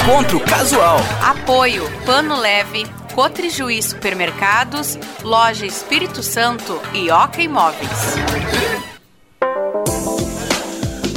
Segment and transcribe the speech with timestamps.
[0.00, 0.98] Encontro Casual.
[1.22, 8.89] Apoio Pano Leve, Cotrijuí Supermercados, Loja Espírito Santo e Oca Imóveis.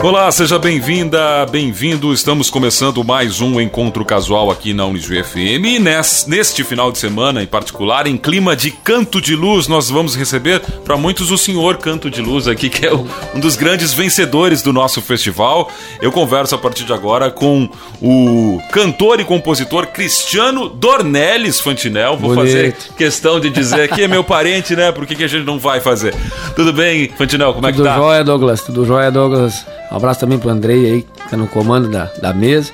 [0.03, 2.11] Olá, seja bem-vinda, bem-vindo.
[2.11, 5.63] Estamos começando mais um encontro casual aqui na Unijuí FM.
[5.65, 10.13] E neste final de semana, em particular, em clima de canto de luz, nós vamos
[10.13, 14.61] receber para muitos o senhor Canto de Luz aqui, que é um dos grandes vencedores
[14.61, 15.71] do nosso festival.
[16.01, 17.69] Eu converso a partir de agora com
[18.01, 22.17] o cantor e compositor Cristiano Dornelles Fantinel.
[22.17, 22.45] Vou Bonito.
[22.45, 24.91] fazer questão de dizer que é meu parente, né?
[24.91, 26.13] Por que, que a gente não vai fazer?
[26.57, 27.53] Tudo bem, Fantinel?
[27.53, 27.93] Como é que Tudo tá?
[27.93, 28.61] Tudo jóia, Douglas.
[28.63, 29.65] Tudo jóia, Douglas.
[29.93, 32.71] Um abraço também pro Andrei aí, que tá no comando da, da mesa.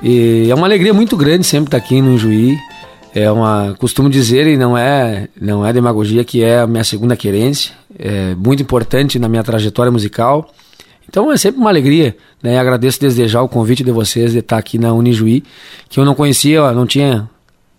[0.00, 2.56] E é uma alegria muito grande sempre estar tá aqui no Juí.
[3.12, 7.16] É uma, costumo dizer, e não é, não é demagogia, que é a minha segunda
[7.16, 7.72] querência.
[7.98, 10.52] É muito importante na minha trajetória musical.
[11.08, 12.58] Então é sempre uma alegria, né?
[12.58, 15.42] Agradeço desde já o convite de vocês de estar tá aqui na Unijuí,
[15.88, 17.28] que eu não conhecia, não tinha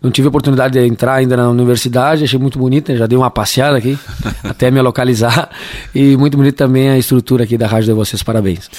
[0.03, 3.31] não tive a oportunidade de entrar ainda na universidade, achei muito bonita, já dei uma
[3.31, 3.97] passeada aqui
[4.43, 5.49] até me localizar.
[5.95, 8.69] E muito bonita também a estrutura aqui da rádio de vocês, parabéns.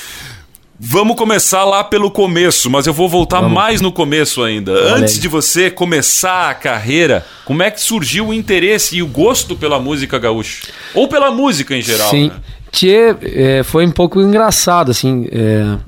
[0.78, 3.54] Vamos começar lá pelo começo, mas eu vou voltar Vamos.
[3.54, 4.72] mais no começo ainda.
[4.94, 9.56] Antes de você começar a carreira, como é que surgiu o interesse e o gosto
[9.56, 10.66] pela música gaúcha?
[10.92, 12.10] Ou pela música em geral?
[12.10, 12.34] Sim, né?
[12.70, 15.26] Tchê, é, foi um pouco engraçado, assim.
[15.32, 15.78] É,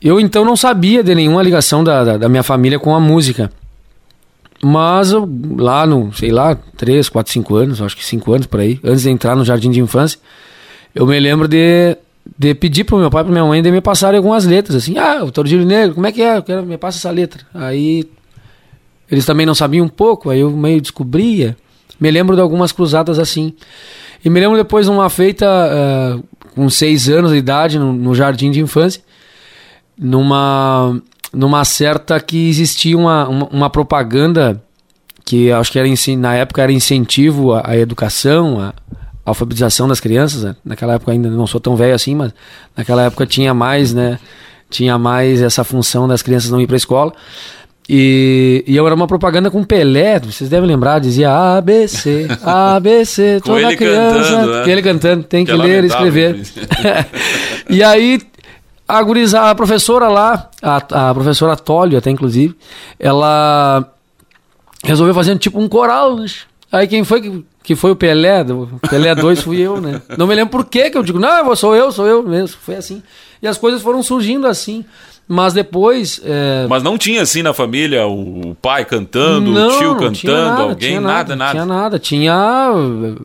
[0.00, 3.50] eu então não sabia de nenhuma ligação da, da, da minha família com a música.
[4.66, 8.60] Mas eu, lá no, sei lá, 3, 4, 5 anos, acho que 5 anos por
[8.60, 10.18] aí, antes de entrar no jardim de infância,
[10.94, 11.98] eu me lembro de,
[12.38, 14.96] de pedir pro meu pai e pra minha mãe de me passarem algumas letras, assim,
[14.96, 16.38] ah, o Tordilho Negro, como é que é?
[16.38, 17.42] Eu quero, me passa essa letra.
[17.52, 18.08] Aí
[19.10, 21.54] eles também não sabiam um pouco, aí eu meio descobria.
[22.00, 23.52] Me lembro de algumas cruzadas assim.
[24.24, 28.14] E me lembro depois de uma feita uh, com 6 anos de idade no, no
[28.14, 29.02] jardim de infância,
[29.98, 30.98] numa
[31.34, 34.62] numa certa que existia uma, uma, uma propaganda
[35.24, 38.74] que acho que era na época era incentivo à, à educação, à,
[39.24, 40.42] alfabetização das crianças.
[40.42, 40.56] Né?
[40.64, 42.32] Naquela época ainda não sou tão velho assim, mas
[42.76, 44.18] naquela época tinha mais, né?
[44.70, 47.12] Tinha mais essa função das crianças não ir para a escola.
[47.88, 53.60] E, e eu era uma propaganda com Pelé, vocês devem lembrar, dizia ABC, ABC, toda
[53.60, 54.30] ele criança.
[54.30, 54.72] Cantando, né?
[54.72, 56.40] Ele cantando, tem que, que ler e escrever.
[57.68, 58.20] e aí
[58.86, 62.54] a, guriza, a professora lá, a, a professora Tólio até inclusive,
[62.98, 63.92] ela
[64.84, 66.16] resolveu fazer tipo um coral.
[66.16, 66.26] Né?
[66.70, 68.42] Aí quem foi que, que foi o Pelé?
[68.42, 70.02] O Pelé 2 fui eu, né?
[70.18, 72.58] Não me lembro por que que eu digo, não, sou eu, sou eu mesmo.
[72.60, 73.02] Foi assim.
[73.42, 74.84] E as coisas foram surgindo assim.
[75.26, 76.20] Mas depois.
[76.22, 76.66] É...
[76.68, 81.00] Mas não tinha assim na família o pai cantando, não, o tio cantando, nada, alguém,
[81.00, 81.52] nada, nada, nada.
[81.52, 81.98] Tinha nada.
[81.98, 83.24] Tinha.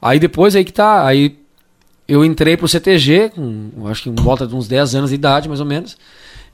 [0.00, 1.04] Aí depois aí que tá.
[1.04, 1.39] Aí
[2.10, 5.48] eu entrei pro CTG, com, acho que em volta de uns 10 anos de idade,
[5.48, 5.96] mais ou menos.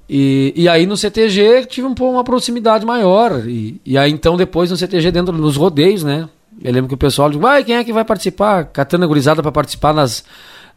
[0.09, 3.43] E, e aí no CTG tive um uma proximidade maior.
[3.49, 6.28] E, e aí então depois no CTG, dentro dos rodeios, né?
[6.62, 8.66] Eu lembro que o pessoal disse, vai, quem é que vai participar?
[8.66, 10.25] Catando gurizada para participar nas,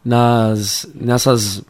[0.04, 1.62] nas, nessas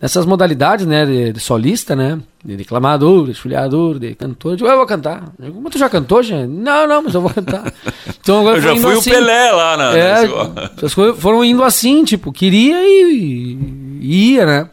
[0.00, 4.68] nessas modalidades, né, de, de, solista, né, de declamador, de esfoliador, de cantor, eu, digo,
[4.68, 5.32] eu vou cantar.
[5.38, 6.48] Eu digo, mas tu já cantou, gente?
[6.48, 7.72] Não, não, mas eu vou cantar.
[8.20, 10.24] Então agora eu já fui assim, o Pelé lá na, é,
[10.82, 13.56] As coisas foram indo assim, tipo, queria e,
[14.00, 14.70] e ia, né.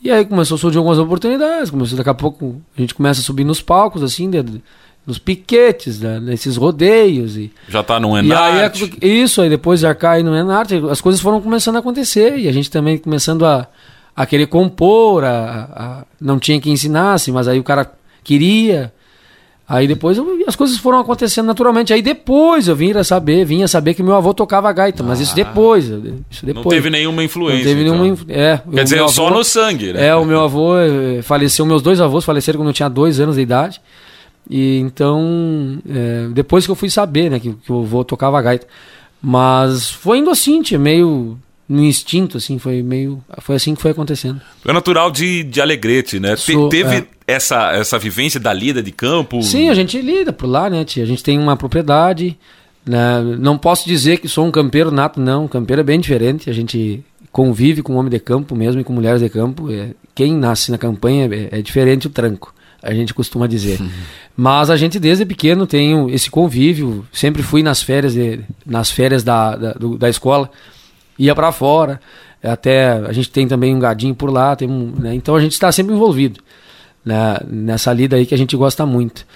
[0.00, 3.24] E aí começou a surgir algumas oportunidades, começou daqui a pouco a gente começa a
[3.24, 4.62] subir nos palcos, assim, de, de
[5.04, 7.36] nos piquetes, né, nesses rodeios.
[7.36, 8.96] E, Já tá no Enarte.
[9.02, 12.38] E aí, isso, aí depois já cai no Enarte, as coisas foram começando a acontecer
[12.38, 13.66] e a gente também começando a
[14.18, 17.88] a querer compor, a, a, não tinha que ensinasse, mas aí o cara
[18.24, 18.92] queria.
[19.68, 21.92] Aí depois eu, as coisas foram acontecendo naturalmente.
[21.92, 25.34] Aí depois eu vim a saber, vinha saber que meu avô tocava gaita, mas isso
[25.34, 25.36] ah.
[25.36, 25.84] depois,
[26.28, 26.64] isso depois.
[26.64, 27.58] Não teve nenhuma influência.
[27.58, 28.02] Não teve então.
[28.02, 30.08] nenhuma, é, Quer dizer, avô, só no sangue, né?
[30.08, 33.36] É, o meu avô eh, faleceu, meus dois avós faleceram quando eu tinha dois anos
[33.36, 33.80] de idade.
[34.50, 38.66] E então, é, depois que eu fui saber, né, que, que o avô tocava gaita.
[39.22, 43.22] Mas foi indo assim, tinha meio no instinto, assim, foi meio.
[43.40, 44.40] Foi assim que foi acontecendo.
[44.64, 46.34] É natural de, de Alegrete, né?
[46.34, 47.06] Sou, teve é.
[47.26, 49.42] essa, essa vivência da lida de campo?
[49.42, 51.02] Sim, a gente lida por lá, né, tia?
[51.02, 52.38] A gente tem uma propriedade.
[52.86, 53.20] Né?
[53.38, 55.44] Não posso dizer que sou um campeiro nato, não.
[55.44, 56.48] O campeiro é bem diferente.
[56.48, 59.70] A gente convive com homem de campo mesmo e com mulheres de campo.
[59.70, 63.80] É, quem nasce na campanha é, é diferente o tranco a gente costuma dizer.
[63.80, 63.90] Uhum.
[64.36, 69.24] Mas a gente desde pequeno tem esse convívio, sempre fui nas férias de, nas férias
[69.24, 70.48] da, da, do, da escola
[71.18, 72.00] ia para fora.
[72.42, 75.14] Até a gente tem também um gadinho por lá, tem um, né?
[75.14, 76.40] então a gente está sempre envolvido
[77.04, 77.38] né?
[77.46, 79.26] nessa lida aí que a gente gosta muito.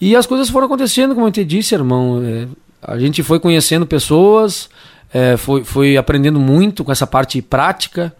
[0.00, 2.22] E as coisas foram acontecendo, como eu te disse, irmão.
[2.22, 2.46] É,
[2.82, 4.68] a gente foi conhecendo pessoas,
[5.12, 8.14] é, foi, foi aprendendo muito com essa parte prática,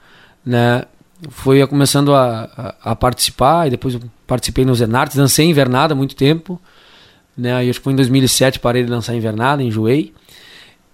[0.44, 0.84] né?
[1.30, 6.14] fui começando a, a, a participar, e depois participei no Zenartes, dancei invernada há muito
[6.14, 6.60] tempo,
[7.36, 7.54] né?
[7.54, 10.12] Aí acho que foi em 2007 parei de dançar invernada, enjoei.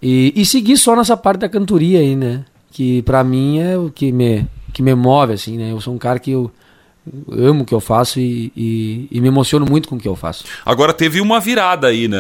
[0.03, 2.45] E, e segui só nessa parte da cantoria aí, né?
[2.73, 5.73] Que pra mim é o que me, que me move, assim, né?
[5.73, 6.51] Eu sou um cara que eu
[7.33, 10.15] amo o que eu faço e, e, e, me emociono muito com o que eu
[10.15, 10.45] faço.
[10.65, 12.19] Agora teve uma virada aí, né?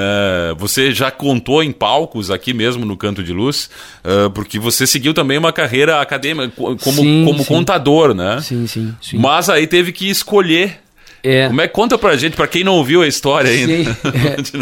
[0.58, 3.70] Você já contou em palcos aqui mesmo no Canto de Luz,
[4.04, 7.44] uh, porque você seguiu também uma carreira acadêmica como, sim, como sim.
[7.44, 8.40] contador, né?
[8.40, 9.18] Sim, sim, sim.
[9.18, 10.78] Mas aí teve que escolher.
[11.22, 11.48] É.
[11.48, 13.96] Como é conta pra gente, pra quem não ouviu a história ainda?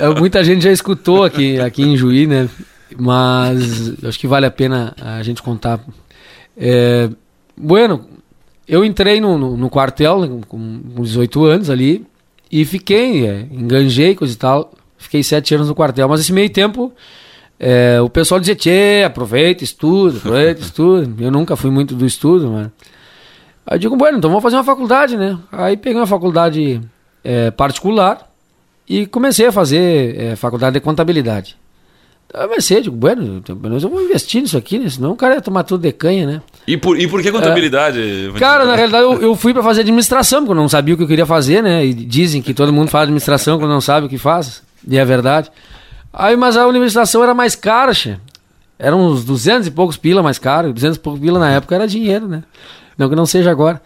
[0.00, 2.48] É, é, muita gente já escutou aqui, aqui em Juí, né?
[2.96, 5.80] Mas acho que vale a pena a gente contar.
[6.56, 7.10] É,
[7.56, 8.06] bueno,
[8.66, 12.06] eu entrei no, no, no quartel com 18 anos ali
[12.50, 14.72] e fiquei, é, enganjei, coisa e tal.
[14.96, 16.92] Fiquei sete anos no quartel, mas esse meio tempo
[17.58, 21.24] é, o pessoal dizia, tchê, aproveita, estuda, aproveita, estuda.
[21.24, 22.72] Eu nunca fui muito do estudo, mano.
[23.66, 25.36] Aí eu digo, bueno, então vamos fazer uma faculdade, né?
[25.50, 26.80] Aí peguei uma faculdade
[27.24, 28.30] é, particular
[28.88, 31.56] e comecei a fazer é, faculdade de contabilidade.
[32.32, 34.90] Eu comecei, digo, bueno, eu vou investir nisso aqui, né?
[34.90, 36.42] Senão o cara ia tomar tudo de canha, né?
[36.66, 37.98] E por, e por que contabilidade?
[38.34, 38.38] É.
[38.38, 41.02] Cara, na realidade eu, eu fui para fazer administração, porque eu não sabia o que
[41.04, 41.86] eu queria fazer, né?
[41.86, 44.62] E dizem que todo mundo faz administração quando não sabe o que faz.
[44.86, 45.50] E é verdade.
[46.12, 48.18] Aí, mas a administração era mais cara, che.
[48.78, 50.70] Eram uns 200 e poucos pila mais caro.
[50.70, 52.42] 200 e poucos pila na época era dinheiro, né?
[52.98, 53.80] Não que não seja agora.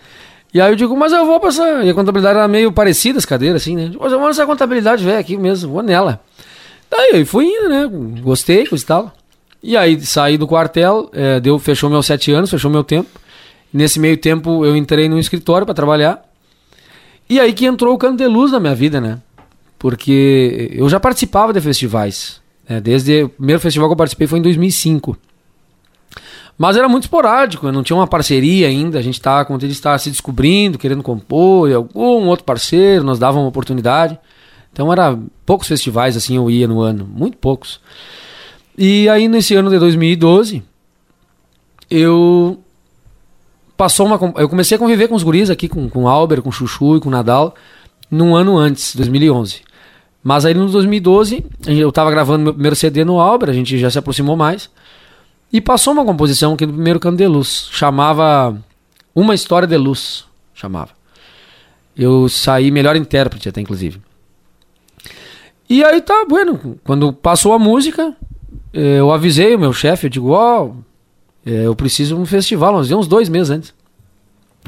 [0.53, 1.85] E aí eu digo, mas eu vou passar.
[1.85, 3.93] E a contabilidade era meio parecida as cadeiras, assim, né?
[3.99, 6.21] Mas eu vou nessa contabilidade velho aqui mesmo, vou nela.
[6.93, 7.89] Daí eu fui indo, né?
[8.21, 9.12] Gostei, coisa e tal.
[9.62, 13.09] E aí saí do quartel, é, deu, fechou meus sete anos, fechou meu tempo.
[13.73, 16.23] Nesse meio tempo eu entrei no escritório para trabalhar.
[17.31, 19.19] E aí que entrou o canto de luz na minha vida, né?
[19.79, 22.43] Porque eu já participava de festivais.
[22.69, 22.79] Né?
[22.79, 25.17] Desde o primeiro festival que eu participei foi em 2005.
[26.59, 28.99] Mas era muito esporádico, não tinha uma parceria ainda.
[28.99, 33.19] A gente estava, como eu disse, se descobrindo, querendo compor, e algum outro parceiro nos
[33.19, 34.19] dava uma oportunidade.
[34.72, 37.80] Então era poucos festivais assim eu ia no ano, muito poucos.
[38.76, 40.62] E aí nesse ano de 2012,
[41.90, 42.58] eu
[43.76, 46.96] passou uma eu comecei a conviver com os guris aqui com com Albert, com Chuchu
[46.96, 47.54] e com Nadal
[48.10, 49.62] num ano antes, 2011.
[50.22, 53.90] Mas aí no 2012, eu estava gravando meu primeiro CD no Albert, a gente já
[53.90, 54.70] se aproximou mais.
[55.52, 58.56] E passou uma composição aqui no primeiro Canto de Luz, chamava
[59.14, 60.24] Uma História de Luz,
[60.54, 60.90] chamava.
[61.96, 64.00] Eu saí melhor intérprete até inclusive.
[65.72, 68.14] E aí tá, bueno, quando passou a música,
[68.74, 70.74] eh, eu avisei o meu chefe, eu digo, ó, oh,
[71.46, 73.74] eu preciso de um festival, nós uns dois meses antes.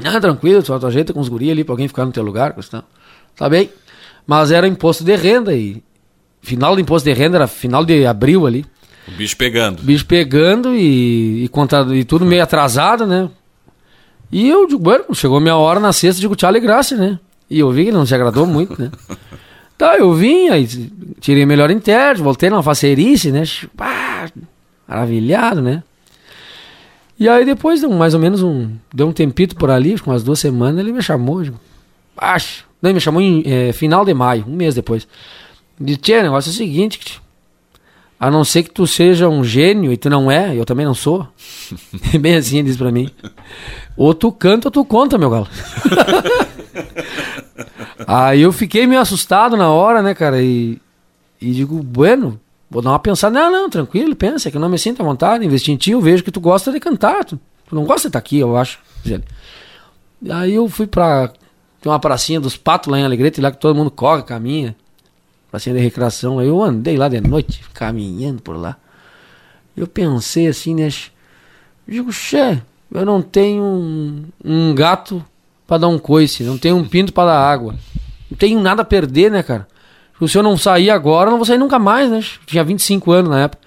[0.03, 2.83] Ah, tranquilo, tu ajeita com os guri ali pra alguém ficar no teu lugar, questão.
[3.35, 3.69] Tá bem.
[4.25, 5.83] Mas era imposto de renda e
[6.41, 8.65] final do imposto de renda era final de abril ali.
[9.07, 9.83] O bicho pegando.
[9.83, 11.49] Bicho pegando e, e,
[11.93, 13.29] e tudo meio atrasado, né?
[14.31, 17.19] E eu digo, bueno, chegou minha hora na sexta, digo tchau e graça, né?
[17.47, 18.89] E eu vi que não se agradou muito, né?
[19.77, 20.67] Tá, eu vim, aí
[21.19, 23.43] tirei melhor intérprete, voltei numa facerice, né?
[24.87, 25.83] Maravilhado, né?
[27.19, 28.71] E aí depois, mais ou menos um.
[28.93, 31.43] Deu um tempito por ali, com umas duas semanas, ele me chamou.
[31.43, 31.59] Digo,
[32.17, 32.65] acho.
[32.81, 35.07] Não, ele me chamou em é, final de maio, um mês depois.
[35.79, 37.21] Disse, Tchê, o negócio é o seguinte,
[38.19, 40.93] a não ser que tu seja um gênio, e tu não é, eu também não
[40.93, 41.27] sou.
[42.19, 43.09] Bem assim ele disse pra mim.
[43.97, 45.47] Ou tu canta ou tu conta, meu galo.
[48.07, 50.41] Aí eu fiquei meio assustado na hora, né, cara?
[50.41, 50.79] E,
[51.41, 53.33] e digo, bueno, vou dar uma pensada.
[53.33, 56.01] Não, não, tranquilo, pensa, que eu não me sinto à vontade, investir em ti, eu
[56.01, 57.25] vejo que tu gosta de cantar.
[57.25, 58.79] Tu, tu não gosta de estar aqui, eu acho.
[60.29, 61.31] Aí eu fui pra.
[61.81, 64.75] Tem uma pracinha dos patos lá em Alegrete, lá que todo mundo corre, caminha.
[65.51, 66.39] Pracinha de recreação.
[66.39, 68.77] Aí eu andei lá de noite, caminhando por lá.
[69.75, 70.89] Eu pensei assim, né?
[71.87, 75.23] Digo, xé, eu não tenho um, um gato
[75.67, 77.75] para dar um coice, não tenho um pinto para dar água.
[78.29, 79.67] Não tenho nada a perder, né, cara?
[80.27, 82.23] Se eu não sair agora, eu não vou sair nunca mais, né?
[82.45, 83.65] Tinha 25 anos na época.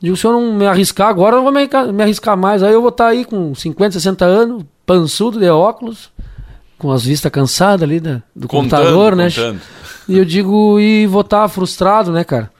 [0.00, 2.62] Digo, se eu não me arriscar agora, eu não vou me arriscar mais.
[2.62, 6.10] Aí eu vou estar tá aí com 50, 60 anos, pançudo de óculos,
[6.78, 9.30] com as vistas cansadas ali da, do contando, computador, né?
[9.30, 9.60] Contando.
[10.08, 12.50] E eu digo, e vou estar tá frustrado, né, cara?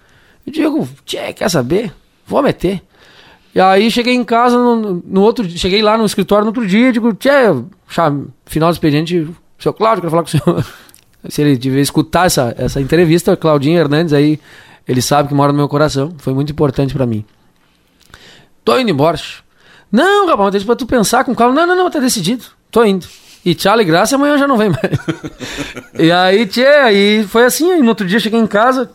[0.46, 1.92] Eu digo, tchê, quer saber?
[2.26, 2.82] Vou meter.
[3.54, 6.92] E aí cheguei em casa no, no outro cheguei lá no escritório no outro dia,
[6.92, 7.30] digo, tchê,
[8.46, 10.66] final do expediente, seu Cláudio, quero falar com o senhor.
[11.30, 14.38] Se ele tiver escutar essa, essa entrevista, Claudinho Hernandes aí,
[14.86, 16.12] ele sabe que mora no meu coração.
[16.18, 17.24] Foi muito importante para mim.
[18.62, 19.18] Tô indo embora.
[19.90, 21.54] Não, rapaz, deixa pra tu pensar com calma.
[21.54, 22.44] Não, não, não, tá decidido.
[22.70, 23.06] Tô indo.
[23.44, 24.98] E tchau e graça, amanhã já não vem mais.
[25.98, 27.70] e aí, tchê, aí foi assim.
[27.72, 28.90] Aí no outro dia cheguei em casa,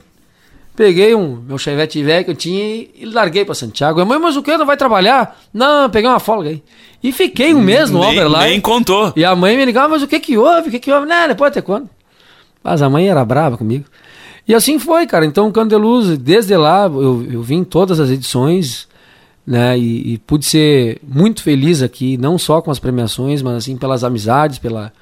[0.79, 4.05] peguei um meu chevette velho que eu tinha e, e larguei pra Santiago.
[4.05, 4.55] Mãe, mas o que?
[4.55, 5.38] Não vai trabalhar?
[5.53, 6.63] Não, peguei uma folga aí.
[7.03, 8.51] E fiquei um mês no nem, Overline.
[8.51, 9.12] nem contou.
[9.13, 10.69] E a mãe me ligava, mas o que que houve?
[10.69, 11.05] O que que houve?
[11.05, 11.89] Não, depois até quando?
[12.63, 13.83] Mas a mãe era brava comigo.
[14.48, 15.25] E assim foi, cara.
[15.25, 18.88] Então, o Canto de Luz, desde lá, eu, eu vim em todas as edições,
[19.45, 19.77] né?
[19.77, 24.05] E, e, pude ser muito feliz aqui, não só com as premiações, mas assim, pelas
[24.05, 24.93] amizades, pela,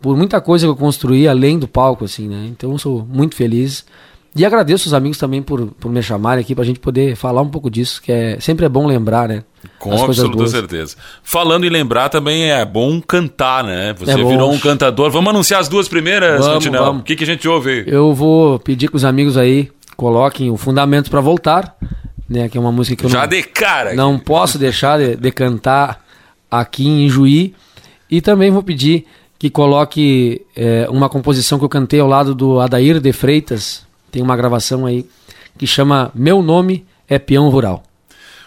[0.00, 2.46] por muita coisa que eu construí além do palco, assim, né?
[2.48, 3.84] Então, eu sou muito feliz.
[4.38, 7.48] E agradeço os amigos também por, por me chamarem aqui pra gente poder falar um
[7.48, 9.42] pouco disso, que é sempre é bom lembrar, né?
[9.80, 10.96] Com absoluta certeza.
[11.24, 13.92] Falando em lembrar, também é bom cantar, né?
[13.98, 15.10] Você É virou um cantador.
[15.10, 16.84] Vamos anunciar as duas primeiras, Vamos, Fantinel?
[16.84, 17.00] vamos.
[17.02, 17.82] O que, que a gente ouve?
[17.86, 21.76] Eu vou pedir que os amigos aí coloquem o Fundamentos pra Voltar,
[22.28, 22.48] né?
[22.48, 23.94] Que é uma música que eu Já não, de cara.
[23.94, 26.04] não posso deixar de, de cantar
[26.48, 27.54] aqui em Juí.
[28.08, 29.04] E também vou pedir
[29.36, 33.87] que coloque é, uma composição que eu cantei ao lado do Adair de Freitas.
[34.18, 35.06] Tem uma gravação aí
[35.56, 37.84] que chama Meu Nome é Peão Rural.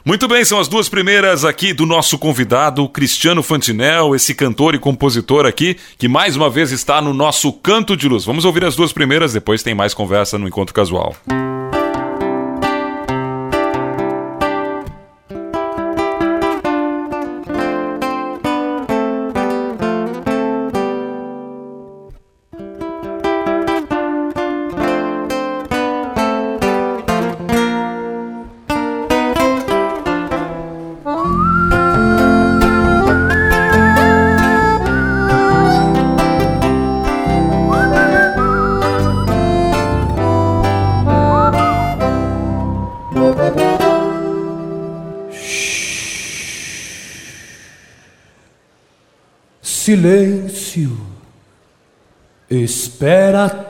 [0.04, 4.80] Muito bem, são as duas primeiras aqui do nosso convidado, Cristiano Fantinel, esse cantor e
[4.80, 8.26] compositor aqui, que mais uma vez está no nosso Canto de Luz.
[8.26, 11.16] Vamos ouvir as duas primeiras, depois tem mais conversa no Encontro Casual.
[11.26, 11.81] Silêncio,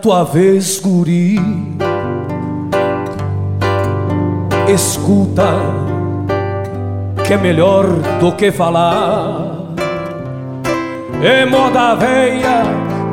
[0.01, 1.39] tua vez, guri.
[4.67, 5.53] Escuta,
[7.23, 7.85] que é melhor
[8.19, 9.59] do que falar.
[11.21, 12.63] É moda velha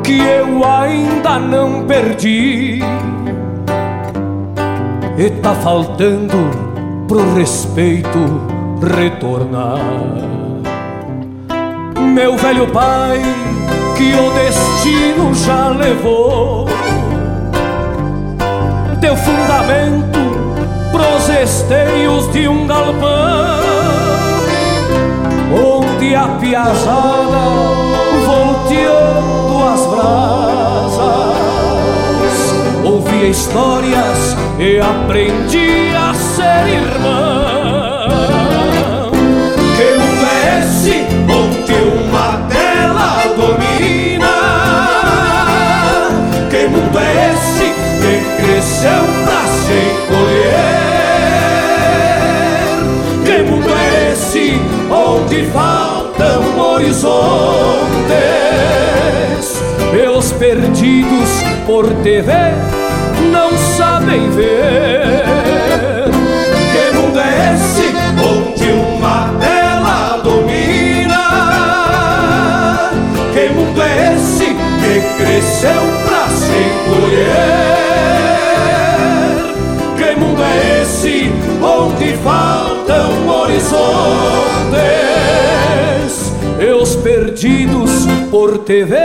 [0.03, 2.79] que eu ainda não perdi.
[5.17, 6.37] E tá faltando
[7.07, 8.19] pro respeito
[8.81, 9.79] retornar.
[11.99, 13.21] Meu velho pai,
[13.95, 16.68] que o destino já levou,
[18.99, 20.19] deu fundamento
[20.91, 23.59] pros esteios de um galpão,
[25.53, 27.37] onde a piazada
[28.25, 30.99] volteando as brasas,
[32.83, 37.29] ouvia histórias e aprendi a ser irmão.
[39.77, 41.28] Que mundo
[48.69, 50.53] cresceu pra se encolher?
[53.25, 54.61] Que mundo é esse
[54.91, 57.09] onde faltam horizontes?
[59.91, 61.29] Meus perdidos
[61.65, 62.31] por TV
[63.31, 65.23] não sabem ver.
[66.71, 71.23] Que mundo é esse onde uma tela domina?
[73.33, 77.78] Que mundo é esse que cresceu pra se encolher?
[83.59, 84.79] Horizontes?
[86.59, 87.91] E os perdidos
[88.29, 88.95] por TV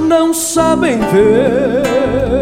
[0.00, 2.39] não sabem ver.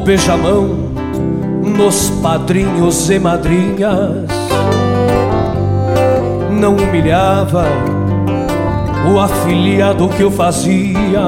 [0.00, 0.66] O beijamão
[1.76, 4.30] nos padrinhos e madrinhas
[6.58, 7.66] não humilhava
[9.12, 11.20] o afiliado que o fazia.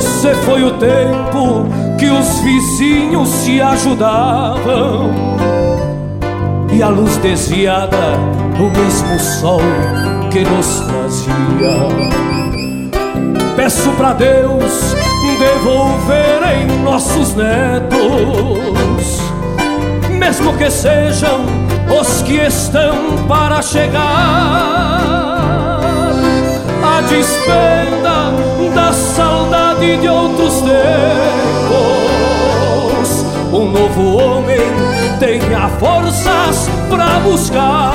[0.00, 5.12] Se foi o tempo que os vizinhos se ajudavam
[6.72, 8.18] e a luz desviada
[8.58, 9.60] o mesmo sol
[10.32, 11.78] que nos trazia.
[13.54, 14.96] Peço pra Deus
[15.38, 17.98] devolver em nossos netos,
[20.10, 21.46] mesmo que sejam
[21.88, 22.96] os que estão
[23.28, 25.00] para chegar,
[26.82, 28.32] a despenda
[28.74, 30.78] da saudade de outros tempos,
[33.52, 34.60] um novo homem
[35.20, 37.92] tenha forças pra buscar.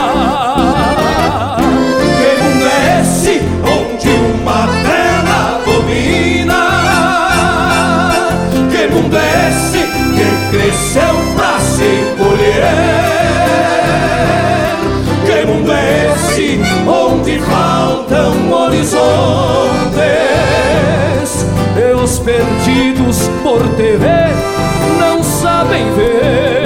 [1.58, 6.23] Que mundo é esse onde uma terra domina?
[8.94, 12.74] Esse que cresceu pra se colher?
[15.26, 19.02] Que mundo é esse onde faltam horizontes?
[21.76, 24.06] E os perdidos por TV
[25.00, 26.62] não sabem ver.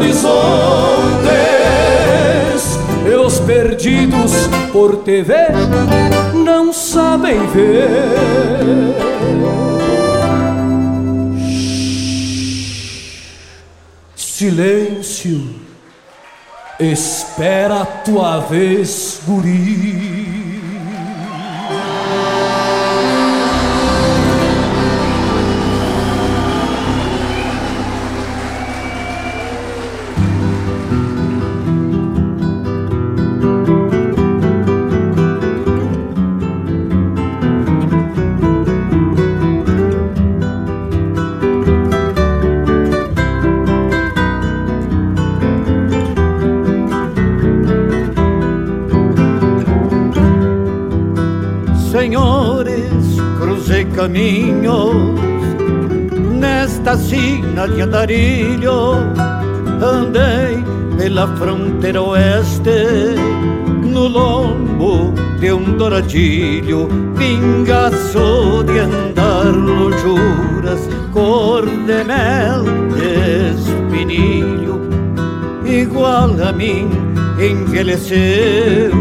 [0.00, 1.20] Horizontes?
[3.06, 4.32] E os perdidos
[4.72, 5.34] por TV
[6.34, 8.00] não sabem ver.
[14.16, 15.54] Silêncio,
[16.78, 20.39] espera a tua vez, guri.
[54.00, 54.94] Caminhos
[56.40, 58.94] nesta sina de andarilho.
[59.82, 60.64] Andei
[60.96, 63.14] pela fronteira oeste,
[63.82, 66.88] no lombo de um douradilho,
[67.18, 70.80] pingaço de andar lonjuras,
[71.12, 72.64] cor de mel
[72.96, 74.80] de espinilho,
[75.66, 76.88] igual a mim
[77.38, 78.92] envelheceu,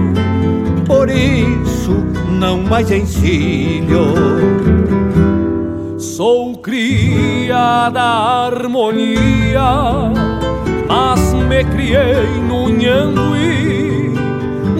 [0.86, 1.94] por isso
[2.40, 4.79] não mais encilho.
[6.62, 10.12] Cria da harmonia,
[10.88, 14.14] mas me criei no Nhanguí.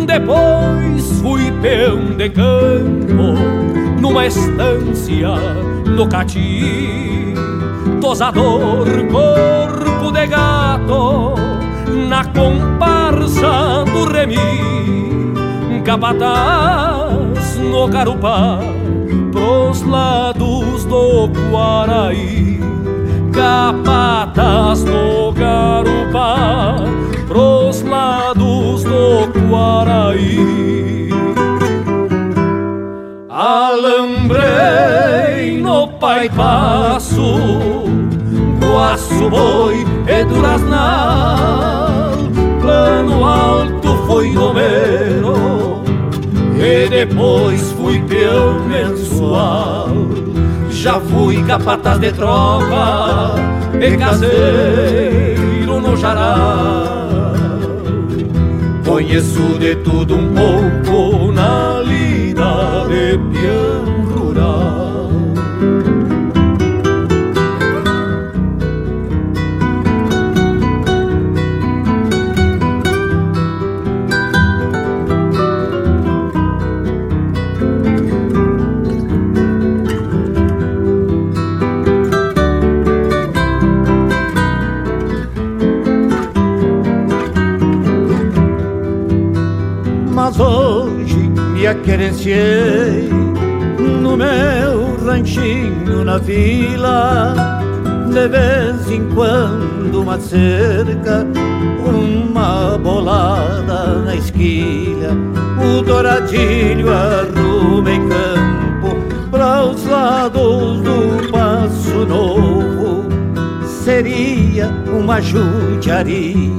[0.06, 3.34] Depois fui peão de campo,
[4.02, 5.30] numa estância
[5.86, 7.34] no Cati.
[8.02, 11.36] Tosador, corpo de gato,
[12.10, 14.36] na comparsa do remi.
[15.86, 18.60] Capataz no Carupá,
[19.32, 20.39] pros lados
[20.90, 22.60] do Guaraí.
[23.32, 26.78] Capataz no Carupá,
[27.28, 31.10] pros lados do Guaraí.
[33.30, 34.42] Alambrei
[35.62, 37.38] no Pai Passo,
[38.60, 42.18] Guaço Boi e Duraznal,
[42.60, 45.80] plano alto foi Homero
[46.58, 49.88] e depois fui peão mensual.
[50.82, 53.36] Já fui capataz de tropa
[53.82, 57.34] e caseiro no Jará.
[58.86, 63.89] Conheço de tudo um pouco na lida de peão
[91.80, 93.10] me aquerenciei
[94.02, 97.34] no meu ranchinho na vila.
[98.12, 101.26] De vez em quando uma cerca,
[101.86, 105.12] uma bolada na esquilha,
[105.62, 113.06] o douradilho arruma em campo para os lados do Passo Novo.
[113.84, 116.50] Seria uma judiaria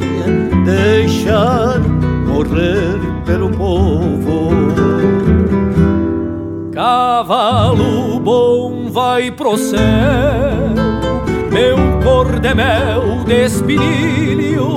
[0.65, 1.81] deixar
[2.27, 4.40] morrer pelo povo.
[6.81, 9.79] Cavalo bom vai pro céu,
[11.53, 14.77] meu cor de mel de espinilho,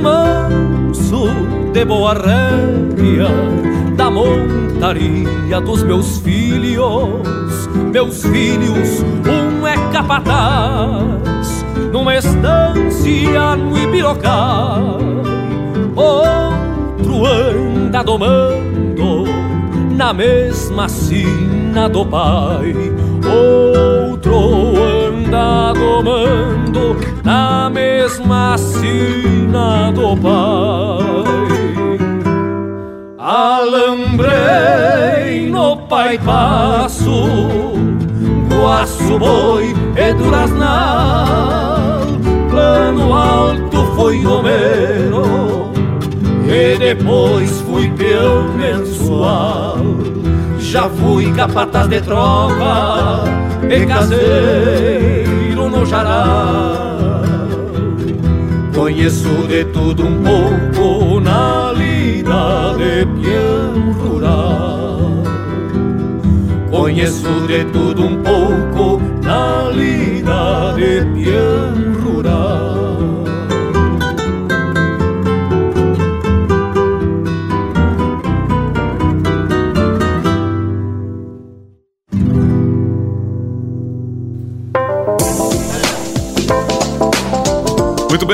[0.00, 1.26] manso
[1.70, 3.28] de boa rédea,
[3.94, 7.68] da montaria dos meus filhos.
[7.92, 11.62] Meus filhos, um é capataz,
[11.92, 14.78] numa estância no Ibirocá,
[15.94, 18.87] outro anda domando
[19.98, 22.72] na mesma sina do pai.
[23.26, 26.96] Outro anda domando
[27.70, 31.98] mesma sina do pai.
[33.18, 34.30] Alambrei
[35.50, 37.26] no pai passo,
[38.48, 42.06] guaço boi e duraznal,
[42.48, 45.57] plano alto foi Homero,
[46.58, 49.78] e depois fui peão mensual.
[50.58, 53.22] Já fui capataz de tropa
[53.70, 57.22] e caseiro no jará.
[58.74, 65.22] Conheço de tudo um pouco na lida de peão rural.
[66.70, 72.07] Conheço de tudo um pouco na lida de peão rural.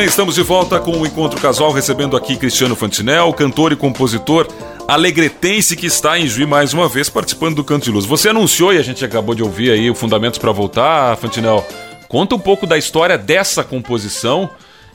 [0.04, 4.46] Bem, estamos de volta com o Encontro Casual, recebendo aqui Cristiano Fantinel, cantor e compositor
[4.86, 8.04] alegretense que está em Juí mais uma vez participando do Canto de Luz.
[8.04, 11.66] Você anunciou e a gente acabou de ouvir aí o Fundamentos para Voltar, Fantinel.
[12.06, 14.50] Conta um pouco da história dessa composição,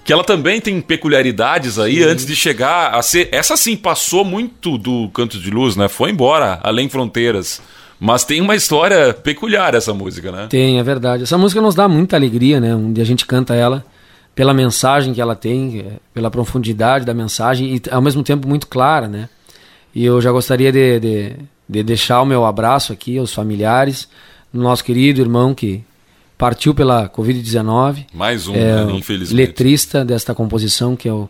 [0.05, 2.03] que ela também tem peculiaridades aí sim.
[2.03, 3.29] antes de chegar a ser.
[3.31, 5.87] Essa sim passou muito do Canto de Luz, né?
[5.87, 7.59] Foi embora, além fronteiras.
[7.99, 10.47] Mas tem uma história peculiar essa música, né?
[10.49, 11.23] Tem, é verdade.
[11.23, 12.75] Essa música nos dá muita alegria, né?
[12.75, 13.83] Um dia a gente canta ela
[14.39, 18.67] pela mensagem que ela tem, é, pela profundidade da mensagem e ao mesmo tempo muito
[18.67, 19.27] clara, né?
[19.93, 21.35] E eu já gostaria de, de,
[21.67, 24.07] de deixar o meu abraço aqui aos familiares,
[24.53, 25.83] do nosso querido irmão que
[26.37, 28.05] partiu pela Covid-19.
[28.13, 28.93] Mais um, é, né?
[28.93, 29.35] infelizmente.
[29.35, 31.29] Letrista desta composição, que é o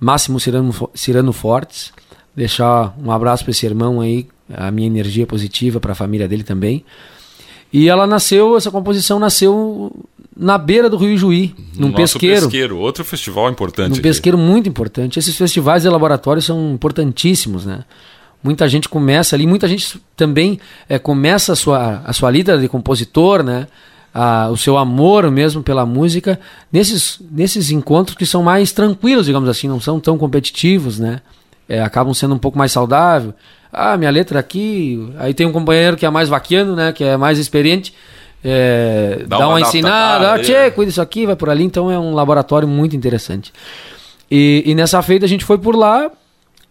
[0.00, 1.92] Máximo Cirano, Cirano Fortes.
[2.34, 6.44] Deixar um abraço para esse irmão aí, a minha energia positiva para a família dele
[6.44, 6.82] também.
[7.70, 9.92] E ela nasceu, essa composição nasceu
[10.38, 12.42] na beira do Rio Juí, num pesqueiro.
[12.42, 12.78] pesqueiro.
[12.78, 13.88] Outro festival importante.
[13.88, 14.02] Num aqui.
[14.02, 15.18] pesqueiro muito importante.
[15.18, 17.80] Esses festivais de laboratório são importantíssimos, né?
[18.40, 22.68] Muita gente começa ali, muita gente também é, começa a sua, a sua lida de
[22.68, 23.66] compositor, né?
[24.14, 26.38] A, o seu amor mesmo pela música
[26.72, 31.20] nesses, nesses encontros que são mais tranquilos, digamos assim, não são tão competitivos, né?
[31.68, 33.34] É, acabam sendo um pouco mais saudável.
[33.72, 35.12] Ah, minha letra aqui.
[35.18, 36.92] Aí tem um companheiro que é mais vaquiano, né?
[36.92, 37.92] Que é mais experiente
[38.42, 41.64] é, dá, dá, uma, uma ensinada, ah, tchê, cuida isso aqui, vai por ali.
[41.64, 43.52] Então é um laboratório muito interessante.
[44.30, 46.10] E, e nessa feita a gente foi por lá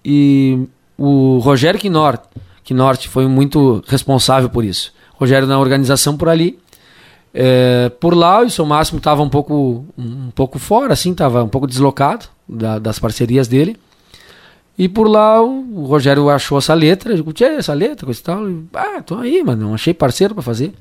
[0.04, 2.22] e o Rogério Quinort,
[2.64, 4.94] Quinort foi muito responsável por isso.
[5.14, 6.60] Rogério na organização por ali.
[7.34, 11.50] É, por lá o seu Máximo estava um pouco, um pouco fora, assim, estava um
[11.50, 13.78] pouco deslocado da, das parcerias dele.
[14.78, 18.44] E por lá o Rogério achou essa letra, eu digo, essa letra, coisa e tal.
[18.74, 20.74] ah, tô aí, mano, não achei parceiro para fazer.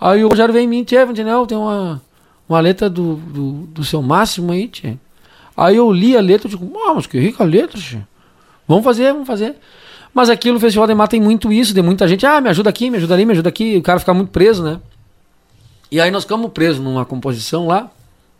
[0.00, 2.00] Aí o Rogério vem em mim, Tchê, Vantinel, tem uma,
[2.48, 4.96] uma letra do, do, do seu máximo aí, Tchê.
[5.56, 7.98] Aí eu li a letra e digo, ah, mas que rica letra, Tchê.
[8.68, 9.56] Vamos fazer, vamos fazer.
[10.12, 12.70] Mas aqui no Festival de Mar tem muito isso, de muita gente, ah, me ajuda
[12.70, 14.80] aqui, me ajuda ali, me ajuda aqui, o cara fica muito preso, né?
[15.90, 17.90] E aí nós ficamos presos numa composição lá,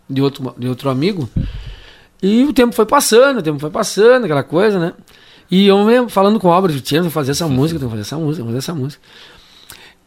[0.09, 1.29] de outro, de outro amigo,
[2.23, 4.93] e o tempo foi passando, o tempo foi passando, aquela coisa, né?
[5.51, 8.03] E eu mesmo falando com o Álvaro, tinha que fazer essa música, tem que fazer
[8.03, 9.03] essa música, fazer essa música.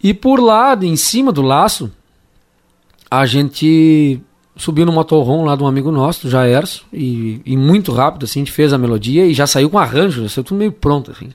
[0.01, 1.91] E por lá, em cima do laço,
[3.09, 4.21] a gente
[4.55, 8.39] subiu no motorhome lá de um amigo nosso, do Jaerso, e, e muito rápido, assim,
[8.39, 11.11] a gente fez a melodia e já saiu com arranjo, já saiu tudo meio pronto,
[11.11, 11.29] assim.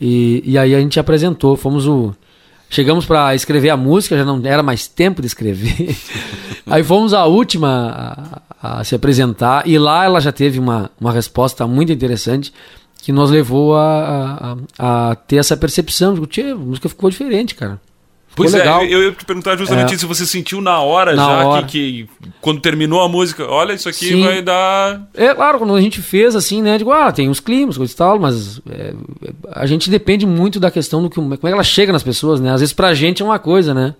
[0.00, 2.14] E, e aí a gente apresentou, fomos o...
[2.68, 5.96] Chegamos para escrever a música, já não era mais tempo de escrever.
[6.66, 11.12] aí fomos a última a, a, se apresentar, e lá ela já teve uma, uma
[11.12, 12.52] resposta muito interessante,
[13.06, 17.54] que nos levou a, a, a ter essa percepção de que a música ficou diferente,
[17.54, 17.80] cara.
[18.26, 18.82] Ficou pois é, legal.
[18.82, 19.96] é, eu ia te perguntar justamente é.
[19.96, 21.66] se você sentiu na hora na já hora.
[21.66, 24.24] Que, que, quando terminou a música, olha, isso aqui Sim.
[24.24, 25.08] vai dar.
[25.14, 26.78] É claro, quando a gente fez assim, né?
[26.78, 28.92] Digo, ah, tem os climas, coisa e tal, mas é,
[29.52, 31.14] a gente depende muito da questão do que.
[31.14, 32.50] Como é que ela chega nas pessoas, né?
[32.50, 33.94] Às vezes pra gente é uma coisa, né?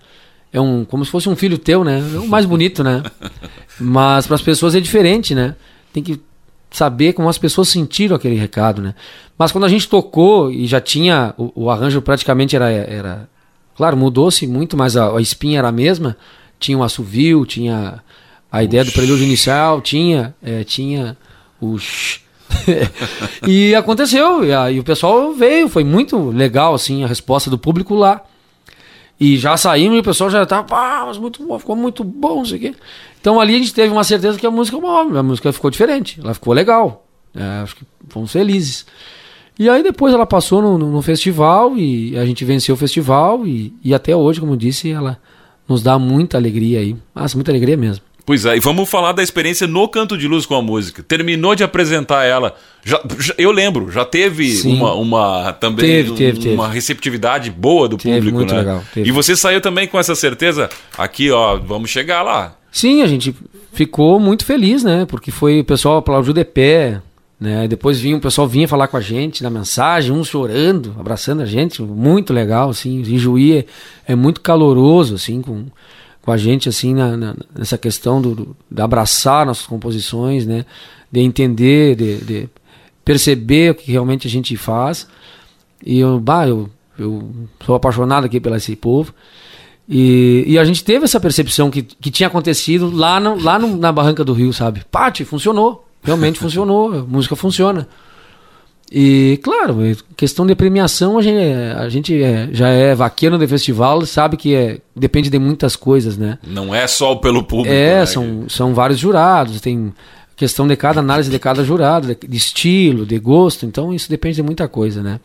[0.52, 2.02] É um, como se fosse um filho teu, né?
[2.12, 3.04] É o mais bonito, né?
[3.78, 5.54] Mas para as pessoas é diferente, né?
[5.92, 6.20] Tem que
[6.70, 8.94] saber como as pessoas sentiram aquele recado, né?
[9.38, 13.28] Mas quando a gente tocou e já tinha o, o arranjo praticamente era era
[13.76, 16.16] claro mudou-se muito, mas a, a, espinha era a mesma.
[16.58, 18.02] Tinha o um assovio, tinha
[18.50, 21.16] a ideia do prelúdio inicial, tinha é, tinha
[21.60, 21.76] o
[23.46, 27.58] e aconteceu e, a, e o pessoal veio, foi muito legal assim a resposta do
[27.58, 28.22] público lá.
[29.18, 32.36] E já saímos e o pessoal já estava, ah, mas muito bom, ficou muito bom,
[32.36, 32.74] não sei o quê.
[33.20, 36.34] Então ali a gente teve uma certeza que a música, a música ficou diferente, ela
[36.34, 37.06] ficou legal.
[37.34, 38.86] É, acho que fomos felizes.
[39.58, 43.46] E aí depois ela passou no, no, no, festival e a gente venceu o festival
[43.46, 45.18] e, e até hoje, como disse, ela
[45.66, 46.94] nos dá muita alegria aí.
[47.14, 48.04] Nossa, muita alegria mesmo.
[48.26, 51.00] Pois é, e vamos falar da experiência no Canto de Luz com a música.
[51.00, 52.56] Terminou de apresentar ela.
[52.84, 54.74] Já, já- eu lembro, já teve Sim.
[54.76, 56.74] uma, uma também Teve, teve, uma teve.
[56.74, 58.58] receptividade boa do público, muito né?
[58.58, 58.82] legal.
[58.96, 62.56] E você saiu também com essa certeza, aqui, ó, vamos chegar lá.
[62.72, 63.32] Sim, a gente
[63.72, 65.06] ficou muito feliz, né?
[65.08, 67.00] Porque foi o pessoal aplaudiu de pé,
[67.40, 67.68] né?
[67.68, 71.46] Depois vinha, o pessoal vinha falar com a gente na mensagem, uns chorando, abraçando a
[71.46, 73.00] gente, muito legal, assim.
[73.02, 73.64] O Juí é,
[74.08, 75.66] é muito caloroso, assim, com,
[76.26, 80.66] com a gente, assim, na, na- nessa questão do, do- de abraçar nossas composições, né?
[81.10, 82.48] De entender, de, de
[83.04, 85.06] perceber o que realmente a gente faz.
[85.84, 87.30] E eu, bah, eu, eu
[87.64, 89.14] sou apaixonado aqui pelo esse povo.
[89.88, 93.76] E, e a gente teve essa percepção que, que tinha acontecido lá, no, lá no-
[93.76, 94.82] na Barranca do Rio, sabe?
[94.90, 95.86] Pati, funcionou.
[96.02, 96.92] Realmente funcionou.
[96.92, 97.86] A música funciona.
[98.90, 101.38] E, claro, é questão de premiação, a gente,
[101.76, 106.16] a gente é- já é vaqueiro de festival, sabe que é, depende de muitas coisas,
[106.16, 106.38] né?
[106.46, 107.74] Não é só pelo público.
[107.74, 108.06] É, né?
[108.06, 109.92] são, são vários jurados, tem
[110.36, 114.36] questão de cada análise de cada jurado, de, de estilo, de gosto, então isso depende
[114.36, 115.18] de muita coisa, né?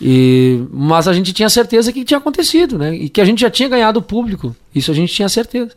[0.00, 2.94] E, mas a gente tinha certeza que tinha acontecido, né?
[2.94, 5.72] E que a gente já tinha ganhado o público, isso a gente tinha certeza.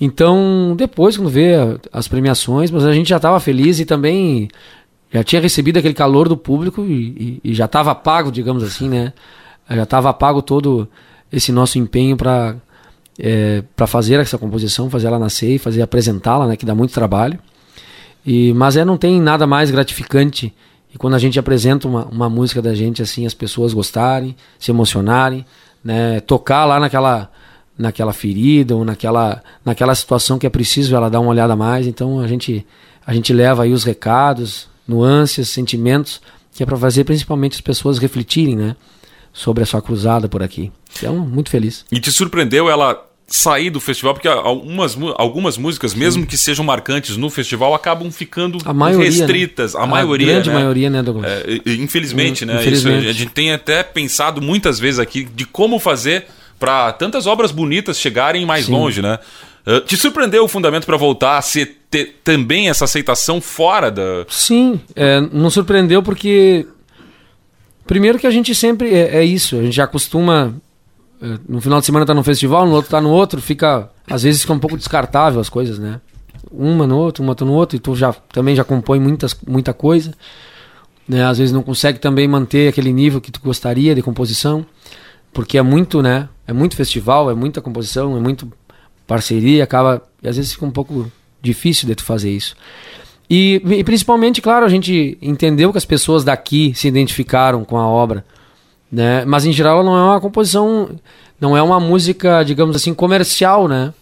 [0.00, 1.52] Então, depois, quando vê
[1.92, 4.48] as premiações, mas a gente já estava feliz e também
[5.12, 8.88] já tinha recebido aquele calor do público e, e- e já estava pago, digamos assim,
[8.88, 9.12] né?
[9.68, 10.88] Já estava pago todo
[11.32, 12.56] esse nosso empenho para
[13.76, 16.56] para fazer essa composição, fazer ela nascer e fazer apresentá-la, né?
[16.56, 17.38] Que dá muito trabalho.
[18.24, 20.54] E, mas é, não tem nada mais gratificante
[20.94, 24.70] e quando a gente apresenta uma, uma música da gente assim, as pessoas gostarem, se
[24.70, 25.44] emocionarem,
[25.84, 26.20] né?
[26.20, 27.30] Tocar lá naquela
[27.78, 31.86] naquela ferida ou naquela naquela situação que é preciso ela dar uma olhada mais.
[31.86, 32.66] Então a gente
[33.06, 36.20] a gente leva aí os recados, nuances, sentimentos
[36.54, 38.76] que é para fazer principalmente as pessoas refletirem, né?
[39.32, 40.72] Sobre a sua cruzada por aqui.
[40.98, 41.84] Então, muito feliz.
[41.92, 44.12] E te surpreendeu ela sair do festival?
[44.12, 49.74] Porque algumas, algumas músicas, mesmo que sejam marcantes no festival, acabam ficando A maioria, restritas.
[49.74, 49.80] né?
[49.80, 50.26] A maioria.
[50.26, 50.54] grande né?
[50.56, 51.30] maioria, né, Douglas?
[51.30, 52.56] É, infelizmente, Hum, né?
[52.60, 53.00] infelizmente.
[53.02, 56.26] Isso, a gente tem até pensado muitas vezes aqui de como fazer
[56.58, 58.72] para tantas obras bonitas chegarem mais Sim.
[58.72, 59.20] longe, né?
[59.64, 64.24] Uh, te surpreendeu o fundamento para voltar a ser ter também essa aceitação fora da.
[64.28, 66.66] Sim, é, não surpreendeu porque.
[67.86, 68.94] Primeiro que a gente sempre.
[68.94, 70.54] É, é isso, a gente já acostuma.
[71.20, 73.90] é, no final de semana tá num festival, no outro tá no outro, fica.
[74.08, 76.00] Às vezes fica um pouco descartável as coisas, né?
[76.50, 80.12] Uma no outro, uma no outro, e tu já, também já compõe muitas, muita coisa.
[81.06, 81.24] Né?
[81.24, 84.64] Às vezes não consegue também manter aquele nível que tu gostaria de composição,
[85.32, 86.28] porque é muito, né?
[86.46, 88.50] É muito festival, é muita composição, é muito
[89.06, 90.02] parceria, acaba.
[90.22, 91.10] E às vezes fica um pouco
[91.42, 92.54] difícil de tu fazer isso.
[93.28, 97.86] E, e principalmente, claro, a gente entendeu que as pessoas daqui se identificaram com a
[97.86, 98.24] obra,
[98.90, 99.24] né?
[99.24, 100.90] Mas em geral ela não é uma composição,
[101.40, 103.94] não é uma música, digamos assim, comercial, né?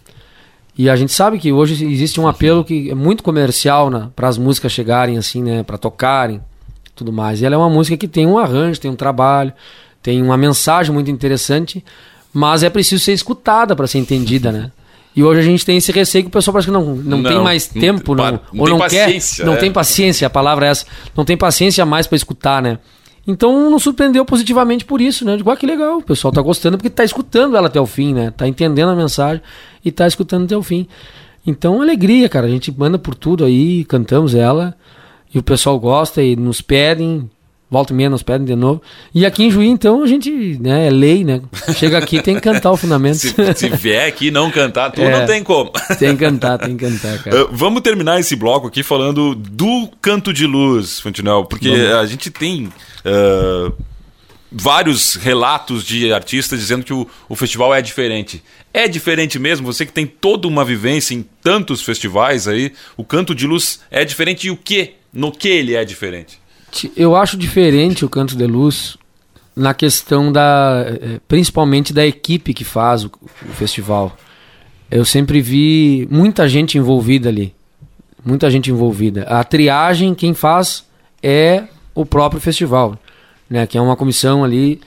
[0.79, 4.29] E a gente sabe que hoje existe um apelo que é muito comercial né, para
[4.29, 6.41] as músicas chegarem assim, né, para tocarem,
[6.95, 7.43] tudo mais.
[7.43, 9.53] E ela é uma música que tem um arranjo, tem um trabalho,
[10.01, 11.85] tem uma mensagem muito interessante,
[12.33, 14.71] mas é preciso ser escutada para ser entendida, né?
[15.19, 17.35] E hoje a gente tem esse receio que o pessoal parece que não, não, tem
[17.35, 19.57] Não, mais não- tempo, não, não ou tem não paciência, quer, não é.
[19.57, 22.79] tem paciência, a palavra é essa, não tem paciência mais para escutar, né?
[23.27, 25.37] Então nos surpreendeu positivamente por isso, né?
[25.37, 28.15] Digo, ah, que legal, o pessoal tá gostando porque tá escutando ela até o fim,
[28.15, 28.31] né?
[28.31, 29.43] Tá entendendo a mensagem
[29.85, 30.87] e tá escutando até o fim.
[31.45, 32.47] Então, alegria, cara.
[32.47, 34.73] A gente manda por tudo aí, cantamos ela
[35.35, 37.29] e o pessoal gosta e nos pedem,
[37.71, 38.81] volta e meia nos pedem de novo.
[39.15, 41.41] E aqui em Juí, então, a gente, né, é lei, né?
[41.77, 43.17] Chega aqui tem que cantar o fundamento.
[43.19, 45.19] Se, se vier aqui e não cantar, tu É.
[45.21, 45.71] não tem como.
[45.99, 47.45] tem que cantar, tem que cantar, cara.
[47.45, 52.31] Uh, vamos terminar esse bloco aqui falando do canto de luz, Fantinel, porque a gente
[52.31, 52.67] tem
[53.05, 53.73] uh,
[54.51, 58.43] vários relatos de artistas dizendo que o, o festival é diferente.
[58.73, 59.67] É diferente mesmo?
[59.73, 64.05] Você que tem toda uma vivência em tantos festivais aí, o canto de luz é
[64.05, 64.93] diferente e o que?
[65.13, 66.39] No que ele é diferente?
[66.97, 68.97] Eu acho diferente o Canto de Luz
[69.55, 70.85] na questão da.
[70.87, 73.11] eh, principalmente da equipe que faz o,
[73.43, 74.17] o festival.
[74.91, 77.55] Eu sempre vi muita gente envolvida ali.
[78.25, 79.23] Muita gente envolvida.
[79.25, 80.85] A triagem, quem faz
[81.23, 82.99] é o próprio festival.
[83.51, 83.67] Né?
[83.67, 84.81] Que é uma comissão ali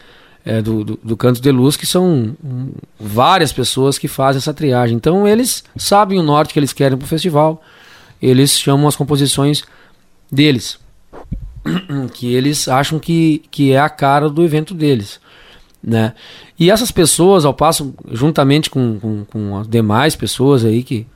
[0.45, 2.35] eh, do, do, do Canto de Luz, que são
[2.99, 4.95] várias pessoas que fazem essa triagem.
[4.95, 7.61] Então eles sabem o norte que eles querem para o festival.
[8.21, 9.63] Eles chamam as composições
[10.31, 10.80] deles
[12.13, 15.19] que eles acham que, que é a cara do evento deles.
[15.83, 16.13] Né?
[16.59, 21.07] E essas pessoas, ao passo, juntamente com, com, com as demais pessoas aí que,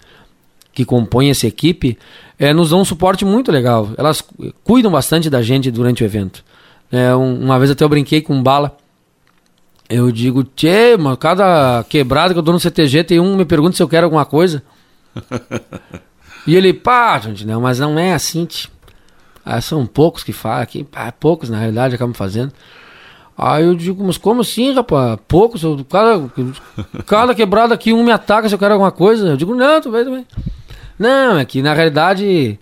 [0.73, 1.97] que compõem essa equipe,
[2.39, 3.91] eh, nos dão um suporte muito legal.
[3.97, 6.43] Elas cu- cuidam bastante da gente durante o evento.
[6.91, 8.75] É, um- uma vez até eu brinquei com um bala.
[9.88, 13.75] Eu digo, tchê, mas cada quebrada que eu dou no CTG tem um me pergunta
[13.75, 14.63] se eu quero alguma coisa.
[16.47, 18.69] e ele, pá, gente, não, mas não é assim, tio.
[19.45, 22.51] Ah, são poucos que fazem aqui, pá, poucos na realidade acabam fazendo.
[23.38, 25.19] Aí eu digo, mas como assim, rapaz?
[25.27, 26.21] Poucos, cara,
[27.05, 29.27] cada quebrado aqui, um me ataca se eu quero alguma coisa.
[29.27, 30.25] Eu digo, não, tu vai, tu vai.
[30.97, 32.58] Não, é que na realidade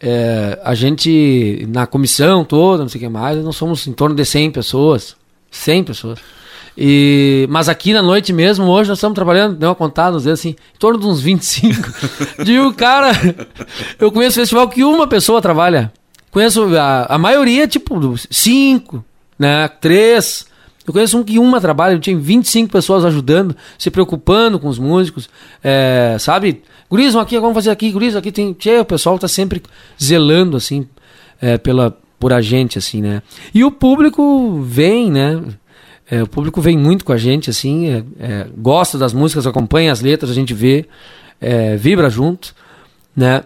[0.00, 4.14] é, a gente, na comissão toda, não sei o que mais, nós somos em torno
[4.14, 5.16] de 100 pessoas.
[5.50, 6.18] 100 pessoas.
[6.78, 10.50] E, mas aqui na noite mesmo, hoje nós estamos trabalhando, deu uma contada, nos assim,
[10.50, 11.92] em torno de uns 25.
[12.44, 13.10] Digo, cara,
[13.98, 15.92] eu conheço festival que uma pessoa trabalha.
[16.32, 19.04] Conheço a, a maioria, tipo, cinco,
[19.38, 19.68] né?
[19.68, 20.46] Três.
[20.86, 25.28] Eu conheço um que uma trabalha, tinha 25 pessoas ajudando, se preocupando com os músicos,
[25.62, 26.62] é, sabe?
[26.90, 28.54] Guris, aqui, vamos fazer aqui, guris, aqui tem.
[28.54, 29.62] Tchê, o pessoal tá sempre
[30.02, 30.88] zelando, assim,
[31.40, 33.22] é, pela, por a gente, assim, né?
[33.52, 35.40] E o público vem, né?
[36.10, 39.92] É, o público vem muito com a gente, assim, é, é gosta das músicas, acompanha
[39.92, 40.86] as letras, a gente vê,
[41.40, 42.54] é, vibra junto,
[43.14, 43.44] né?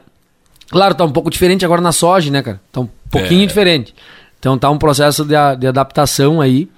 [0.70, 2.60] Claro, tá um pouco diferente agora na soja, né, cara?
[2.72, 3.46] Tá um pouquinho é.
[3.46, 3.94] diferente.
[4.38, 6.68] Então tá um processo de, de adaptação aí,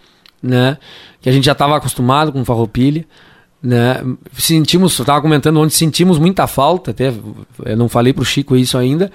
[0.42, 0.78] né?
[1.20, 3.04] Que a gente já estava acostumado com farroupilha,
[3.62, 4.02] né?
[4.32, 7.12] Sentimos, eu tava comentando onde sentimos muita falta, até
[7.64, 9.10] eu não falei pro Chico isso ainda,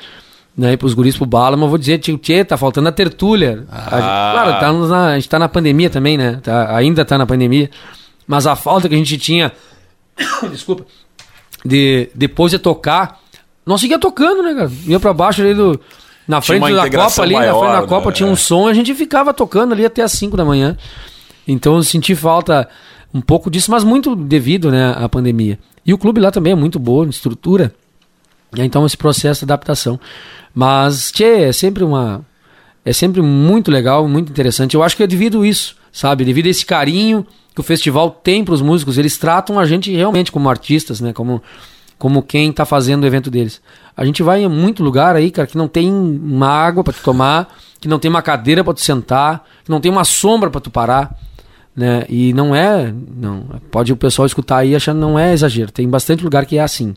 [0.58, 0.74] né?
[0.74, 3.66] E pros guris pro bala, mas vou dizer, tio, tchê, tá faltando a tertúlia.
[3.72, 3.88] Ah.
[3.88, 6.40] A gente, claro, tá na, a gente tá na pandemia também, né?
[6.44, 7.70] Tá, ainda tá na pandemia.
[8.28, 9.52] Mas a falta que a gente tinha,
[10.52, 10.86] desculpa,
[11.64, 13.23] de depois de tocar
[13.66, 14.72] nós seguia tocando, né, cara?
[14.86, 15.80] Ia pra baixo ali do.
[16.28, 18.16] Na frente da Copa ali, maior, na frente da Copa né?
[18.16, 20.78] tinha um som, a gente ficava tocando ali até as 5 da manhã.
[21.46, 22.70] Então eu senti falta
[23.14, 25.60] um pouco disso, mas muito devido, né, à pandemia.
[25.86, 27.74] E o clube lá também é muito bom, estrutura.
[28.58, 30.00] Então esse processo de adaptação.
[30.54, 32.26] Mas, tchê, é sempre uma.
[32.86, 34.76] É sempre muito legal, muito interessante.
[34.76, 36.26] Eu acho que é devido isso, sabe?
[36.26, 38.98] Devido a esse carinho que o festival tem para os músicos.
[38.98, 41.14] Eles tratam a gente realmente como artistas, né?
[41.14, 41.42] Como
[42.04, 43.62] como quem está fazendo o evento deles.
[43.96, 47.02] A gente vai em muito lugar aí, cara, que não tem uma água para tu
[47.02, 50.60] tomar, que não tem uma cadeira para tu sentar, que não tem uma sombra para
[50.60, 51.18] tu parar,
[51.74, 52.04] né?
[52.10, 55.72] E não é, não, pode o pessoal escutar aí achando não é exagero.
[55.72, 56.94] Tem bastante lugar que é assim,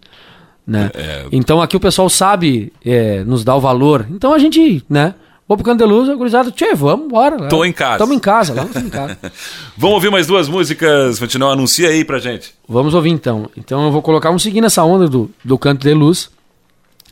[0.67, 0.91] né?
[0.93, 1.01] É...
[1.01, 1.27] é.
[1.31, 4.09] Então aqui o pessoal sabe é, nos dar o valor.
[4.11, 5.15] Então a gente, né?
[5.49, 7.37] Vou pro Candeluz, gurizada, tchê, vamos embora.
[7.37, 7.47] Né?
[7.47, 7.99] Tô em casa.
[7.99, 9.17] Tamo em casa, lá em casa.
[9.79, 12.53] vamos ouvir mais duas músicas, Fantinão, anuncia aí pra gente.
[12.69, 13.49] Vamos ouvir então.
[13.57, 16.31] Então eu vou colocar, vamos seguir nessa onda do, do Canto de Luz.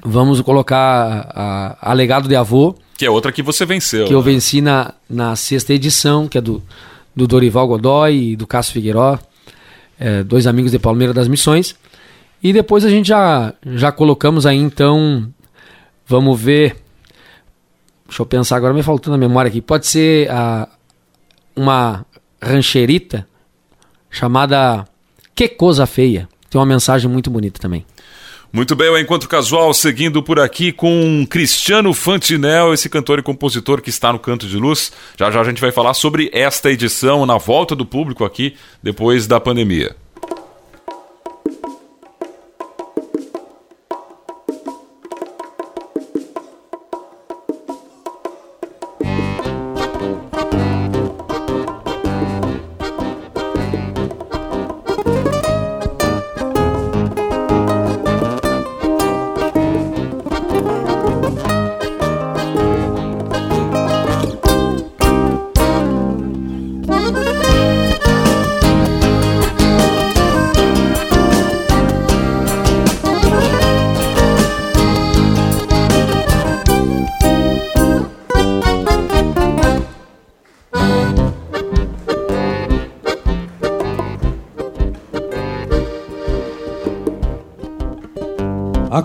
[0.04, 2.74] Vamos colocar a, a, Legado de Avô.
[2.96, 4.06] Que é outra que você venceu.
[4.06, 4.16] Que né?
[4.16, 6.60] eu venci na, na sexta edição, que é do,
[7.14, 9.16] do Dorival Godoy e do Cássio Figueiró,
[9.98, 11.76] é, dois amigos de Palmeira das Missões.
[12.42, 15.28] E depois a gente já, já colocamos aí então,
[16.06, 16.83] vamos ver
[18.06, 19.60] Deixa eu pensar agora, me faltando a memória aqui.
[19.60, 20.68] Pode ser a,
[21.56, 22.04] uma
[22.40, 23.26] rancherita
[24.10, 24.86] chamada
[25.34, 26.28] Que Coisa Feia.
[26.50, 27.84] Tem uma mensagem muito bonita também.
[28.52, 33.82] Muito bem, o Encontro Casual seguindo por aqui com Cristiano Fantinel, esse cantor e compositor
[33.82, 34.92] que está no Canto de Luz.
[35.18, 39.26] Já já a gente vai falar sobre esta edição na volta do público aqui depois
[39.26, 39.96] da pandemia.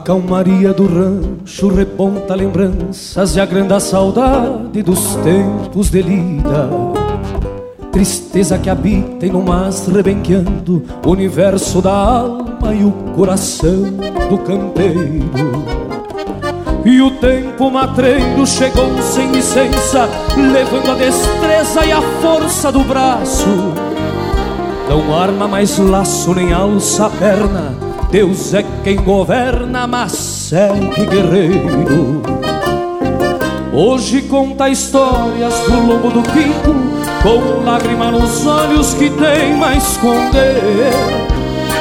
[0.10, 6.68] Calmaria do rancho reponta lembranças e agranda a saudade dos tempos de lida.
[7.92, 13.84] Tristeza que habita e no mas rebenqueando o universo da alma e o coração
[14.32, 15.30] do campeiro.
[16.84, 23.46] E o tempo matreiro chegou sem licença, levando a destreza e a força do braço.
[24.90, 32.24] Não arma mais laço nem alça a perna Deus é quem governa, mas segue guerreiro.
[33.72, 36.74] Hoje conta histórias do lombo do pico,
[37.22, 40.90] com lágrima nos olhos que tem a esconder.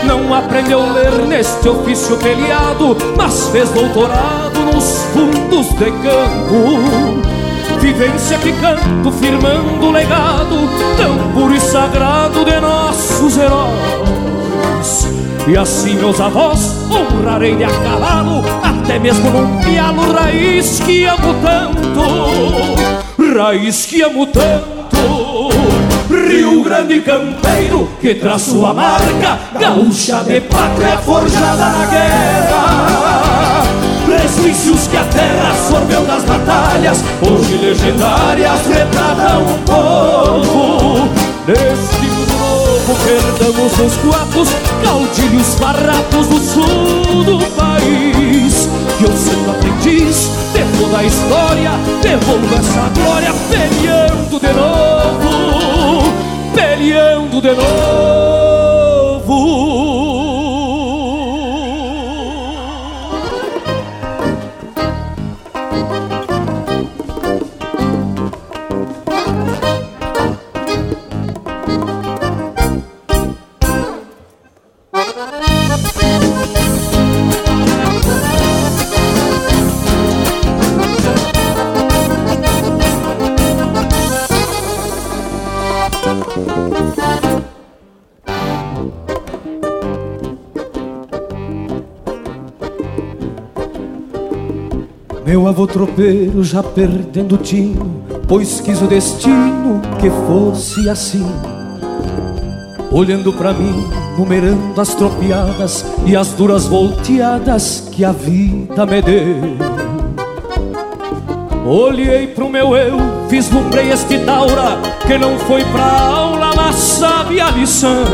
[0.04, 7.80] Não aprendeu a ler neste ofício peleado, mas fez doutorado nos fundos de campo.
[7.80, 14.17] Vivência que canto, firmando o legado tão puro e sagrado de nossos heróis
[15.48, 21.34] E assim meus avós honrarei de a cavalo Até mesmo num pialo raiz que amo
[21.42, 23.34] tanto.
[23.34, 25.48] Raiz que amo tanto.
[26.10, 33.62] Rio Grande campeiro que traz sua marca Gaúcha de pátria forjada na guerra.
[34.06, 41.08] Resquícios que a terra sorveu das batalhas Hoje legendárias retratam um povo.
[41.46, 43.96] Neste mundo novo perdamos os
[44.38, 44.48] guapos
[44.82, 48.68] Caudilhos farrapos do sul do país.
[48.98, 51.70] Que eu sendo aprendiz de toda a história
[52.02, 56.12] Devolvo essa glória peleando de novo
[56.54, 58.07] Peleando de novo
[95.58, 101.26] Avô tropeiro já perdendo o tino, pois quis o destino que fosse assim.
[102.92, 103.84] Olhando para mim,
[104.16, 109.56] numerando as tropiadas e as duras volteadas que a vida me deu.
[111.66, 112.96] Olhei pro meu eu,
[113.28, 114.78] vislumbrei este taura
[115.08, 118.04] que não foi pra aula, mas sabe a lição.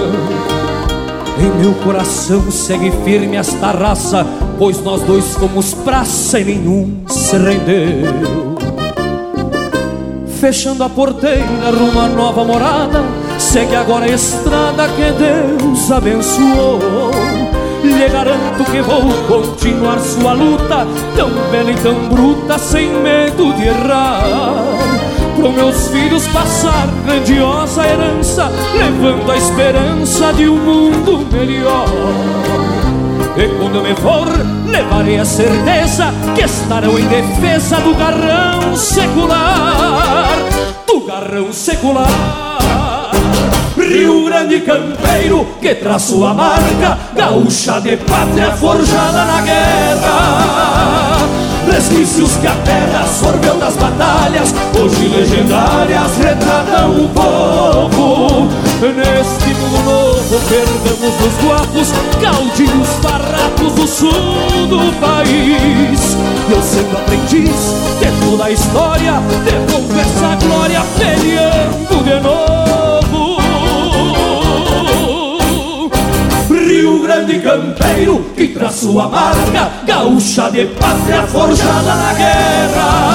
[1.38, 4.26] Em meu coração segue firme esta raça,
[4.58, 7.03] pois nós dois fomos praça e nenhum
[7.34, 8.54] se rendeu.
[10.40, 13.02] Fechando a porteira à nova morada,
[13.38, 17.10] segue agora a estrada que Deus abençoou.
[17.82, 23.66] Lhe garanto que vou continuar sua luta, tão bela e tão bruta, sem medo de
[23.66, 24.22] errar.
[25.36, 31.88] Pro meus filhos passar grandiosa herança, levando a esperança de um mundo melhor.
[33.36, 40.36] E quando eu me for, levarei a certeza que estarão em defesa do garrão secular.
[40.84, 42.08] Do garrão secular.
[43.76, 51.18] Rio Grande campeiro que traz sua marca, gaúcha de pátria forjada na guerra.
[51.70, 58.48] Resquícios que a terra sorveu das batalhas, hoje legendárias retratam o povo.
[58.80, 60.03] Neste mundo
[60.40, 66.16] perdemos os guapos, caudilhos farrapos do sul do país.
[66.50, 69.14] Eu sendo aprendiz de toda a história,
[69.44, 72.64] devolvo essa glória peleando de novo.
[76.50, 83.13] Rio Grande campeiro que traz sua marca, gaúcha de pátria forjada na guerra.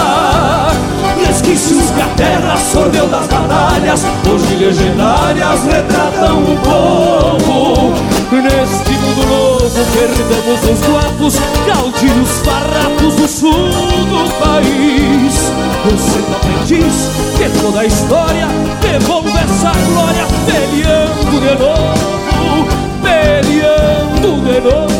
[1.50, 7.93] Resquícios que a terra sorveu das batalhas, hoje legendárias retratam o povo.
[8.32, 11.36] Neste mundo novo perdemos os guapos,
[11.66, 15.52] caudilhos farrapos do sul do país.
[15.89, 18.47] Eu sendo aprendiz de toda a história,
[18.82, 22.68] devolvo essa glória peleando de novo,
[23.02, 25.00] peleando de novo.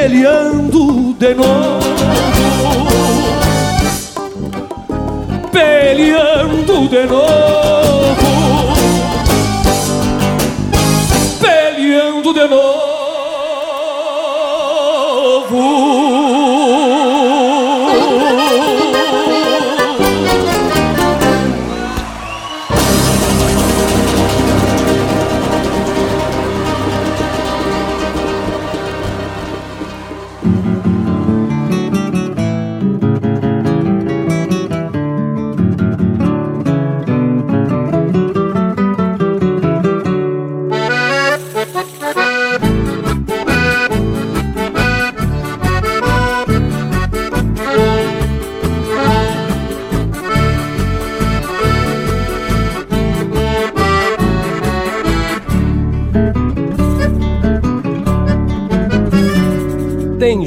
[0.00, 1.78] Peleando de novo,
[5.52, 7.79] peleando de novo,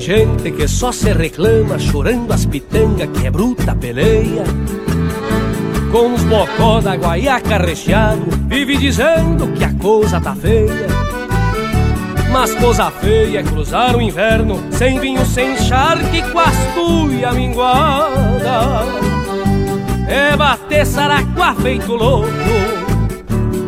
[0.03, 4.43] gente que só se reclama chorando as pitangas que é bruta peleia.
[5.93, 10.87] Com os bocó da guaiaca recheado, vive dizendo que a coisa tá feia.
[12.33, 18.83] Mas coisa feia é cruzar o inverno sem vinho, sem charque, com as tuia minguada.
[20.09, 22.27] É bater saracuá feito louco,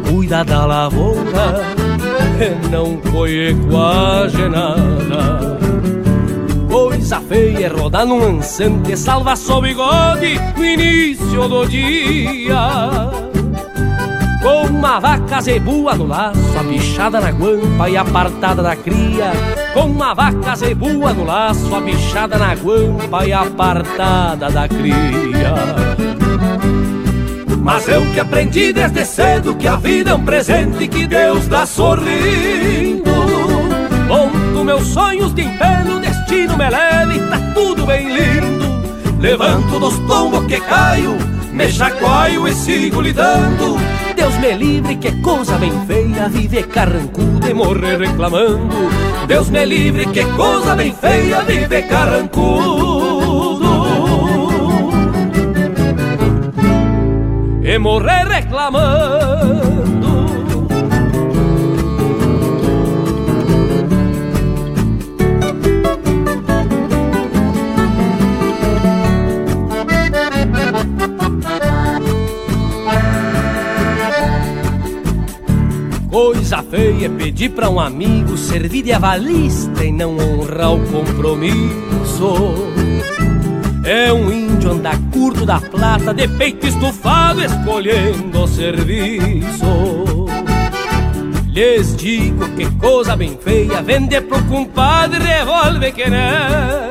[0.09, 1.63] cuida da lavoura
[2.69, 5.64] não foi quase nada.
[7.05, 12.57] Coisa feia é rodar num ansante, salva só bigode no início do dia.
[14.41, 19.31] Com uma vaca zebua no laço, a bichada na guampa e apartada da cria.
[19.75, 25.53] Com uma vaca zebua no laço, a bichada na guampa e apartada da cria.
[27.61, 31.67] Mas eu que aprendi desde cedo que a vida é um presente que Deus dá
[31.67, 32.84] sorrindo.
[34.75, 38.65] Meus sonhos de empenho, destino me leva e tá tudo bem lindo.
[39.21, 41.15] Levanto dos tombos que caio,
[41.53, 43.77] me chacoalho e sigo lidando.
[44.17, 48.89] Deus me livre, que coisa bem feia viver carrancudo e morrer reclamando.
[49.25, 53.65] Deus me livre, que coisa bem feia viver carrancudo
[57.63, 59.44] e morrer reclamando.
[76.25, 82.55] Coisa feia é pedir pra um amigo servir de avalista e não honrar o compromisso.
[83.85, 90.25] É um índio andar curto da plata, de peito estufado, escolhendo o serviço.
[91.47, 96.89] Lhes digo que coisa bem feia, vender pro compadre revólver que nega.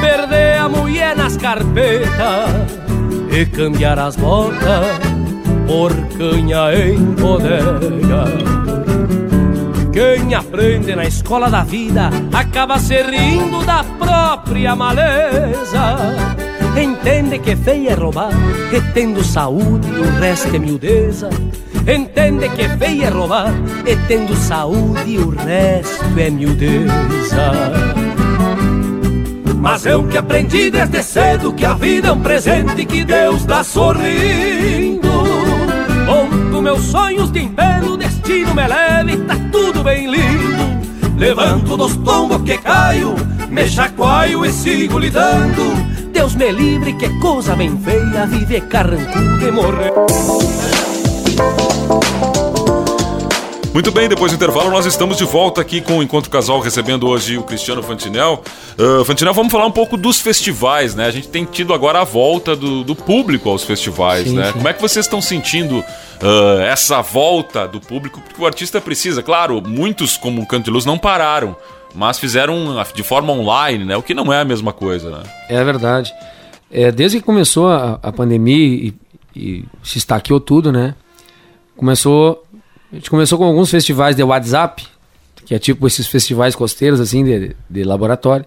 [0.00, 2.10] Perder a mulher nas carpetas
[3.30, 5.13] e cambiar as botas
[5.66, 8.24] por canha em bodega.
[9.92, 16.16] Quem aprende na escola da vida acaba se rindo da própria maleza.
[16.76, 18.32] Entende que feia é roubar,
[18.72, 21.30] e tendo saúde o resto é miudeza.
[21.86, 23.54] Entende que feia é roubar,
[23.86, 27.52] e tendo saúde o resto é miudeza.
[29.60, 33.62] Mas eu que aprendi desde cedo que a vida é um presente que Deus dá
[33.62, 34.83] sorrindo.
[36.74, 41.16] Meus sonhos de empenho, destino me leva tá tudo bem lindo.
[41.16, 43.14] Levanto dos tombos que caio,
[43.48, 45.72] me chacoalho e sigo lidando.
[46.12, 49.92] Deus me livre, que coisa bem feia viver carrancudo e morrer.
[53.74, 57.08] Muito bem, depois do intervalo, nós estamos de volta aqui com o Encontro Casal, recebendo
[57.08, 58.40] hoje o Cristiano Fantinel.
[58.78, 61.06] Uh, Fantinel, vamos falar um pouco dos festivais, né?
[61.06, 64.46] A gente tem tido agora a volta do, do público aos festivais, Sim, né?
[64.46, 64.52] sim.
[64.52, 68.20] Como é que vocês estão sentindo uh, essa volta do público?
[68.20, 71.56] Porque o artista precisa, claro, muitos, como o Canto de Luz, não pararam,
[71.92, 73.96] mas fizeram de forma online, né?
[73.96, 75.22] O que não é a mesma coisa, né?
[75.48, 76.12] É verdade.
[76.70, 78.94] É, desde que começou a, a pandemia e,
[79.34, 80.94] e se estaqueou tudo, né?
[81.76, 82.43] Começou.
[82.94, 84.86] A gente começou com alguns festivais de WhatsApp,
[85.44, 88.46] que é tipo esses festivais costeiros, assim, de, de laboratório.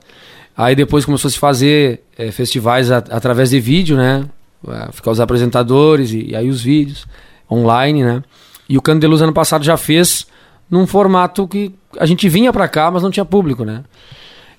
[0.56, 4.26] Aí depois começou a se fazer é, festivais a- através de vídeo, né?
[4.66, 7.06] Ah, Ficar os apresentadores e, e aí os vídeos
[7.52, 8.24] online, né?
[8.70, 10.26] E o Canto de Luz ano passado já fez
[10.70, 13.84] num formato que a gente vinha pra cá, mas não tinha público, né?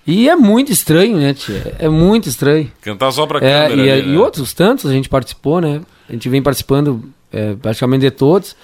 [0.07, 1.75] E é muito estranho, né, tia?
[1.79, 2.71] É muito estranho.
[2.83, 3.87] Cantar só pra É, câmera.
[3.89, 4.19] e, ali, e né?
[4.19, 5.81] outros tantos a gente participou, né?
[6.09, 8.55] A gente vem participando é, praticamente de todos.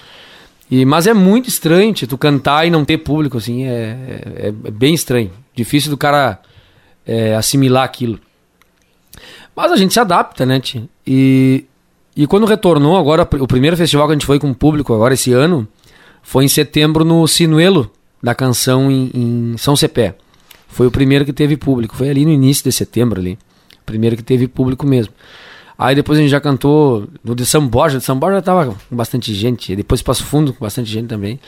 [0.75, 3.97] E, mas é muito estranho, tu cantar e não ter público, assim, é,
[4.35, 5.31] é, é bem estranho.
[5.55, 6.41] Difícil do cara
[7.07, 8.18] é, assimilar aquilo.
[9.55, 10.61] Mas a gente se adapta, né?
[11.07, 11.64] E,
[12.16, 15.14] e quando retornou agora, o primeiro festival que a gente foi com o público agora
[15.14, 15.68] esse ano,
[16.25, 17.89] foi em setembro no Sinuelo
[18.20, 20.16] da Canção em, em São Cepé.
[20.66, 21.95] Foi o primeiro que teve público.
[21.95, 23.39] Foi ali no início de setembro ali.
[23.87, 25.14] Primeiro que teve público mesmo.
[25.77, 27.99] Aí depois a gente já cantou no de São Borja.
[27.99, 29.75] De São Borja tava com bastante gente.
[29.75, 31.41] Depois Passo Fundo com bastante gente também.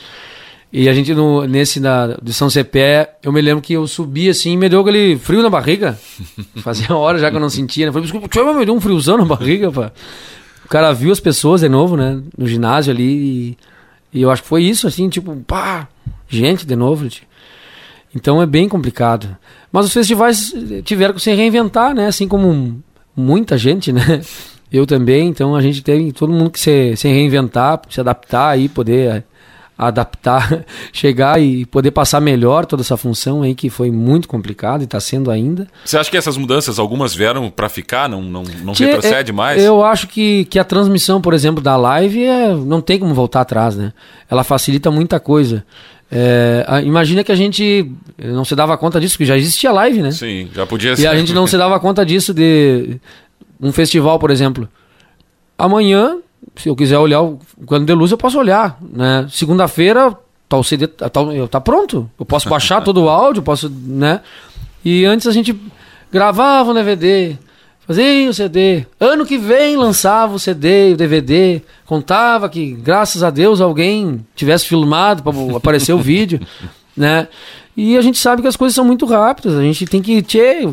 [0.71, 4.29] E a gente no, nesse da, de São Cepé, eu me lembro que eu subi
[4.29, 5.97] assim e me deu aquele frio na barriga.
[6.57, 7.91] Fazia hora já que eu não sentia, né?
[7.91, 9.91] Falei, desculpa, me deu um friozão na barriga, pá.
[10.65, 12.21] O cara viu as pessoas de novo, né?
[12.37, 13.03] No ginásio ali.
[13.03, 13.57] E,
[14.19, 15.87] e eu acho que foi isso, assim, tipo, pá,
[16.27, 17.07] gente de novo.
[18.13, 19.37] Então é bem complicado.
[19.71, 20.53] Mas os festivais
[20.83, 22.07] tiveram que se reinventar, né?
[22.07, 22.83] Assim como
[23.17, 24.21] muita gente, né?
[24.71, 25.27] Eu também.
[25.27, 29.25] Então a gente teve todo mundo que se, se reinventar, se adaptar aí, poder
[29.77, 34.85] adaptar, chegar e poder passar melhor toda essa função aí que foi muito complicado e
[34.85, 35.67] está sendo ainda.
[35.85, 38.09] Você acha que essas mudanças, algumas vieram pra ficar?
[38.09, 39.63] Não, não, não Que, retrocede é, mais?
[39.63, 43.41] Eu acho que, que a transmissão, por exemplo, da live é, não tem como voltar
[43.41, 43.93] atrás, né?
[44.29, 45.63] Ela facilita muita coisa.
[46.11, 50.01] É, a- imagina que a gente não se dava conta disso, porque já existia live,
[50.01, 50.11] né?
[50.11, 52.97] Sim, já podia E a gente não se dava conta disso de
[53.61, 54.67] um festival, por exemplo.
[55.57, 56.17] Amanhã
[56.55, 59.27] Se eu quiser olhar o Cano de Luz, eu posso olhar, né?
[59.29, 60.15] Segunda-feira,
[60.47, 61.09] tá o CD, tá,
[61.49, 62.09] tá pronto.
[62.17, 64.21] Eu posso baixar todo o áudio, posso, né?
[64.85, 65.55] E antes a gente
[66.11, 67.35] gravava um DVD,
[67.87, 68.85] fazia o CD.
[68.99, 71.61] Ano que vem lançava o CD, o DVD.
[71.85, 76.39] Contava que, graças a Deus, alguém tivesse filmado para aparecer o vídeo,
[76.95, 77.27] né?
[77.75, 79.55] E a gente sabe que as coisas são muito rápidas.
[79.55, 80.21] A gente tem que.
[80.21, 80.67] Tchê,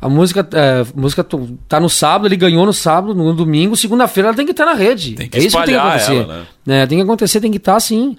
[0.00, 1.26] a música, é, a música
[1.66, 4.74] tá no sábado, ele ganhou no sábado, no domingo, segunda-feira ela tem que estar na
[4.74, 5.14] rede.
[5.14, 6.16] Tem que é isso que tem que acontecer.
[6.16, 6.44] Ela, né?
[6.66, 6.86] né?
[6.86, 8.16] Tem que acontecer, tem que estar assim.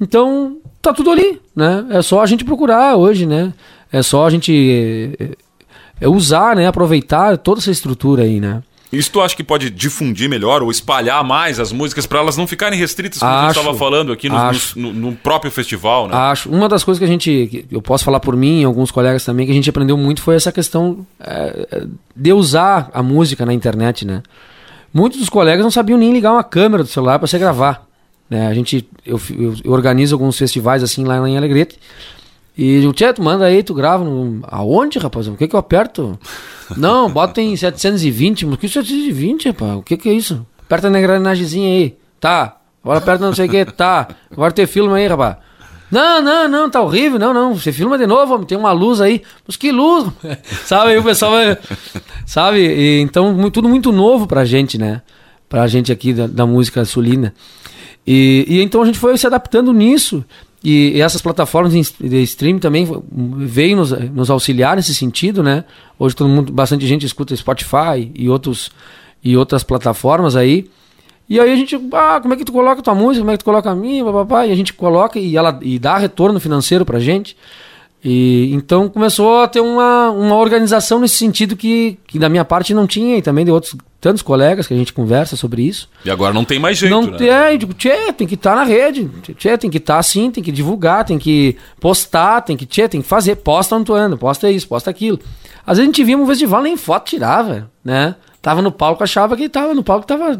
[0.00, 1.86] Então, tá tudo ali, né?
[1.90, 3.52] É só a gente procurar hoje, né?
[3.90, 4.52] É só a gente
[5.18, 5.30] é, é
[6.02, 6.66] usar, né?
[6.66, 8.62] Aproveitar toda essa estrutura aí, né?
[8.92, 12.46] Isso tu acha que pode difundir melhor ou espalhar mais as músicas para elas não
[12.46, 14.36] ficarem restritas, como acho, a gente estava falando aqui no,
[14.76, 16.14] no, no, próprio festival, né?
[16.14, 16.48] Acho.
[16.48, 19.24] Uma das coisas que a gente, que eu posso falar por mim e alguns colegas
[19.24, 23.52] também, que a gente aprendeu muito foi essa questão é, de usar a música na
[23.52, 24.22] internet, né?
[24.92, 27.84] Muitos dos colegas não sabiam nem ligar uma câmera do celular para você gravar.
[28.30, 28.46] Né?
[28.46, 31.78] A gente, eu, eu, eu organizo alguns festivais assim lá em Alegrete.
[32.56, 34.40] E o Tchê, tu manda aí, tu grava no...
[34.44, 35.26] Aonde, rapaz?
[35.26, 36.18] O que que eu aperto?
[36.76, 38.46] Não, bota em 720.
[38.46, 39.78] Mas que 720, rapaz?
[39.78, 40.46] O que que é isso?
[40.64, 41.96] Aperta na engrenagemzinha aí.
[42.20, 42.58] Tá.
[42.82, 43.64] Agora aperta não sei o que.
[43.72, 44.08] Tá.
[44.30, 45.36] Agora tem filma aí, rapaz.
[45.90, 47.18] Não, não, não, tá horrível.
[47.18, 47.54] Não, não.
[47.54, 49.22] Você filma de novo, tem uma luz aí.
[49.46, 50.08] Mas que luz?
[50.64, 50.90] sabe?
[50.92, 51.58] Aí o pessoal vai...
[52.24, 52.58] Sabe?
[52.58, 55.02] E, então, tudo muito novo pra gente, né?
[55.48, 57.34] Pra gente aqui da, da música sulina.
[58.06, 60.24] E, e então a gente foi se adaptando nisso.
[60.64, 62.88] E, essas plataformas de streaming também
[63.36, 65.64] veio nos, nos, auxiliar nesse sentido, né?
[65.98, 68.70] Hoje todo mundo, bastante gente escuta Spotify e, outros,
[69.22, 70.70] e outras plataformas aí.
[71.28, 73.42] E aí a gente, ah, como é que tu coloca tua música, como é que
[73.42, 76.84] tu coloca a minha, papapá, e a gente coloca e ela e dá retorno financeiro
[76.84, 77.36] pra gente.
[78.04, 82.74] E então começou a ter uma, uma organização nesse sentido que, que da minha parte
[82.74, 85.88] não tinha e também de outros tantos colegas que a gente conversa sobre isso.
[86.04, 87.26] E agora não tem mais jeito, não né?
[87.26, 90.30] É, digo, tchê, tem que estar tá na rede, tchê, tem que estar tá assim,
[90.30, 93.94] tem que divulgar, tem que postar, tem que, tchê, tem que fazer, posta onde tu
[93.94, 95.18] anda, posta isso, posta aquilo.
[95.66, 98.14] Às vezes a gente via um festival, nem foto tirava, né?
[98.42, 100.38] Tava no palco, achava que tava no palco, tava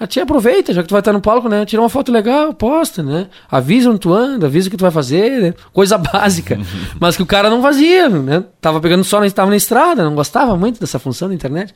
[0.00, 1.66] a tia aproveita, já que tu vai estar no palco, né?
[1.66, 3.28] Tira uma foto legal, posta, né?
[3.50, 5.54] Avisa onde tu anda, avisa o que tu vai fazer, né?
[5.74, 6.58] Coisa básica.
[6.98, 8.42] Mas que o cara não fazia, né?
[8.62, 11.74] Tava pegando só, estava na estrada, não gostava muito dessa função da internet.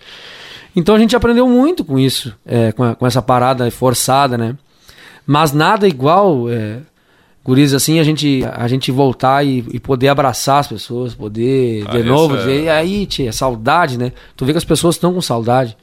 [0.74, 4.56] Então a gente aprendeu muito com isso, é, com, a, com, essa parada forçada, né?
[5.26, 6.78] Mas nada igual, é,
[7.44, 11.90] guris, assim, a gente, a gente voltar e, e poder abraçar as pessoas, poder ah,
[11.92, 12.38] de novo é...
[12.38, 14.12] dizer, e aí, tia, saudade, né?
[14.34, 15.76] Tu vê que as pessoas estão com saudade,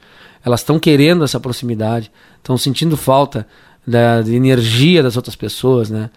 [0.44, 3.46] elas estão querendo essa proximidade estão sentindo falta
[3.86, 6.10] da, da energia das outras pessoas, né?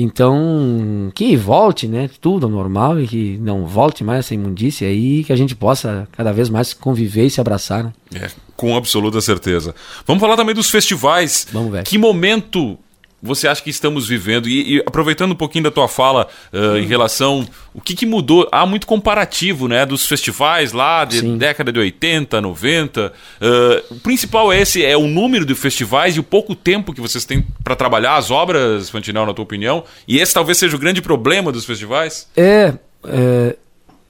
[0.00, 2.08] Então, que volte, né?
[2.20, 6.06] Tudo ao normal e que não volte mais essa imundícia aí, que a gente possa
[6.12, 7.92] cada vez mais conviver e se abraçar, né?
[8.14, 9.74] É, com absoluta certeza.
[10.06, 11.48] Vamos falar também dos festivais.
[11.52, 11.82] Vamos ver.
[11.82, 12.78] Que momento
[13.22, 14.48] você acha que estamos vivendo?
[14.48, 17.46] E, e aproveitando um pouquinho da tua fala uh, em relação.
[17.74, 18.48] O que, que, mudou?
[18.52, 21.36] Há muito comparativo né, dos festivais lá de Sim.
[21.36, 23.12] década de 80, 90.
[23.40, 27.00] Uh, o principal é esse: é o número de festivais e o pouco tempo que
[27.00, 29.84] vocês têm para trabalhar as obras, Fantinel, na tua opinião.
[30.06, 32.28] E esse talvez seja o grande problema dos festivais?
[32.36, 32.74] É.
[33.04, 33.56] é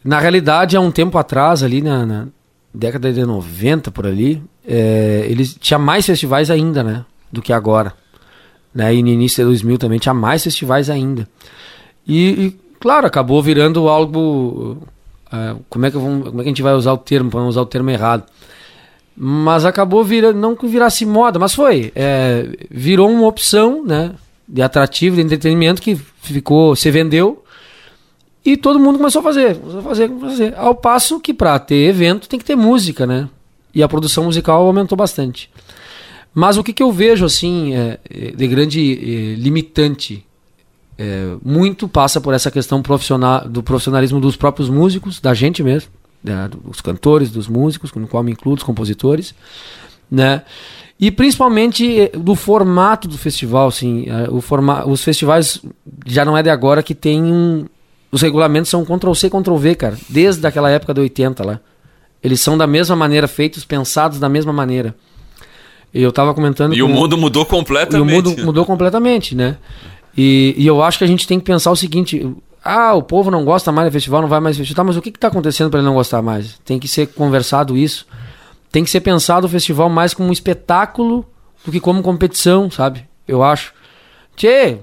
[0.05, 2.29] na realidade, há um tempo atrás, ali na, na
[2.73, 7.05] década de 90, por ali, é, eles tinha mais festivais ainda, né?
[7.31, 7.93] Do que agora.
[8.79, 8.95] Né?
[8.95, 11.29] E no início de 2000 também tinha mais festivais ainda.
[12.07, 14.79] E, e claro, acabou virando algo.
[15.33, 17.41] Uh, como, é que vamos, como é que a gente vai usar o termo, para
[17.41, 18.23] não usar o termo errado?
[19.17, 21.91] Mas acabou virando, não que virasse moda, mas foi.
[21.97, 24.13] É, virou uma opção né,
[24.47, 27.43] de atrativo, de entretenimento que ficou, se vendeu
[28.45, 30.55] e todo mundo começou a fazer, começou a fazer, começou a fazer.
[30.57, 33.29] Ao passo que para ter evento tem que ter música, né?
[33.75, 35.51] E a produção musical aumentou bastante.
[36.35, 40.25] Mas o que, que eu vejo assim é, é de grande é, limitante
[40.97, 45.91] é, muito passa por essa questão profissional do profissionalismo dos próprios músicos, da gente mesmo,
[46.23, 49.35] né, dos cantores, dos músicos, no qual me incluo, os compositores,
[50.11, 50.43] né?
[51.01, 55.63] E principalmente é, do formato do festival, assim, é, o forma, os festivais
[56.05, 57.67] já não é de agora que tem um,
[58.11, 61.61] os regulamentos são Ctrl C, Ctrl V, cara, desde aquela época do 80 lá.
[62.21, 64.97] Eles são da mesma maneira feitos, pensados da mesma maneira.
[65.93, 66.75] Eu estava comentando.
[66.75, 68.11] E o mundo mudou completamente.
[68.11, 69.57] E o mundo mudou completamente, né?
[70.17, 72.27] E, e, eu acho que a gente tem que pensar o seguinte:
[72.63, 75.03] ah, o povo não gosta mais do festival, não vai mais festival, tá, mas o
[75.03, 76.59] que está acontecendo para ele não gostar mais?
[76.65, 78.07] Tem que ser conversado isso.
[78.71, 81.25] Tem que ser pensado o festival mais como um espetáculo
[81.65, 83.05] do que como competição, sabe?
[83.27, 83.73] Eu acho.
[84.37, 84.79] Tchê,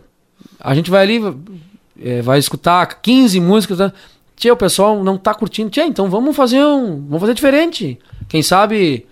[0.59, 1.21] a gente vai ali,
[2.01, 3.77] é, vai escutar 15 músicas.
[3.77, 3.93] Tá?
[4.35, 5.69] Tchê, o pessoal não tá curtindo.
[5.69, 7.05] Tchê, então vamos fazer um.
[7.05, 7.99] Vamos fazer diferente.
[8.27, 9.05] Quem sabe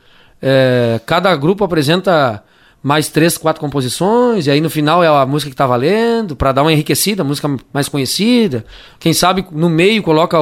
[0.46, 2.44] é, cada grupo apresenta
[2.84, 6.52] mais três, quatro composições, e aí no final é a música que tá valendo, para
[6.52, 8.66] dar uma enriquecida, música mais conhecida.
[9.00, 10.38] Quem sabe no meio coloca.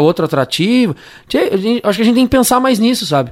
[0.49, 0.89] Tchê,
[1.55, 3.31] gente, acho que a gente tem que pensar mais nisso, sabe?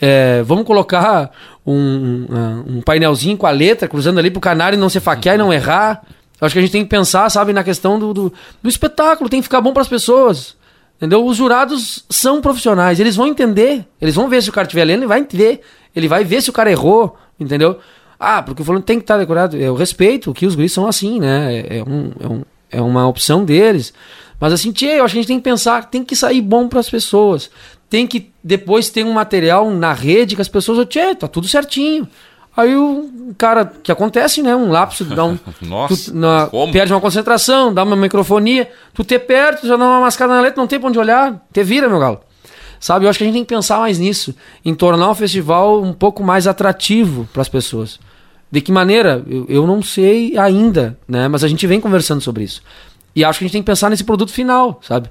[0.00, 1.30] É, vamos colocar
[1.64, 2.26] um,
[2.66, 6.02] um, painelzinho com a letra cruzando ali pro canário não se faquear e não errar.
[6.40, 9.40] Acho que a gente tem que pensar, sabe, na questão do, do, do espetáculo, tem
[9.40, 10.56] que ficar bom para as pessoas.
[10.96, 11.24] Entendeu?
[11.24, 15.00] Os jurados são profissionais, eles vão entender, eles vão ver se o cara estiver lendo,
[15.00, 15.60] ele vai entender,
[15.98, 17.78] ele vai ver se o cara errou, entendeu?
[18.18, 19.56] Ah, porque o fulano tem que estar tá decorado.
[19.56, 21.54] Eu respeito que os guris são assim, né?
[21.54, 23.92] É, é, um, é, um, é uma opção deles.
[24.40, 26.68] Mas assim, tchê, eu acho que a gente tem que pensar, tem que sair bom
[26.68, 27.50] para as pessoas.
[27.90, 32.08] Tem que depois ter um material na rede que as pessoas, tchê, tá tudo certinho.
[32.56, 34.54] Aí o cara, que acontece, né?
[34.54, 35.38] Um lapso, dá um.
[35.62, 39.84] Nossa, tu, na, perde uma concentração, dá uma microfonia, tu te perde, tu já dá
[39.84, 42.20] uma mascada na letra, não tem pra onde olhar, te vira, meu galo.
[42.80, 45.82] Sabe, eu acho que a gente tem que pensar mais nisso, em tornar o festival
[45.82, 47.98] um pouco mais atrativo para as pessoas.
[48.50, 49.22] De que maneira?
[49.28, 51.28] Eu, eu não sei ainda, né?
[51.28, 52.62] Mas a gente vem conversando sobre isso.
[53.14, 55.10] E acho que a gente tem que pensar nesse produto final, sabe?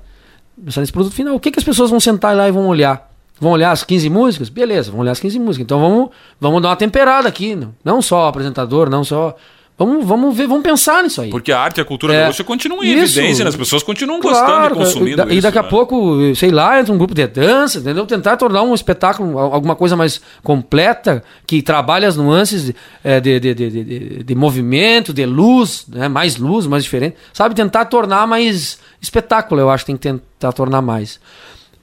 [0.64, 1.36] Pensar nesse produto final.
[1.36, 3.12] O que, que as pessoas vão sentar lá e vão olhar?
[3.40, 4.50] Vão olhar as 15 músicas?
[4.50, 5.66] Beleza, vão olhar as 15 músicas.
[5.66, 6.10] Então vamos,
[6.40, 7.56] vamos dar uma temperada aqui.
[7.56, 9.36] Não, não só apresentador, não só
[9.80, 11.30] Vamos, vamos ver, vamos pensar nisso aí.
[11.30, 13.50] Porque a arte e a cultura é, gaúcha continuam em isso, evidência, né?
[13.50, 15.38] as pessoas continuam claro, gostando e consumindo e.
[15.38, 15.64] E daqui né?
[15.64, 18.04] a pouco, sei lá, entra um grupo de dança, entendeu?
[18.08, 22.74] Tentar tornar um espetáculo alguma coisa mais completa, que trabalhe as nuances
[23.04, 26.08] é, de, de, de, de, de movimento, de luz, né?
[26.08, 27.16] mais luz, mais diferente.
[27.32, 31.20] Sabe, tentar tornar mais espetáculo, eu acho que tem que tentar tornar mais.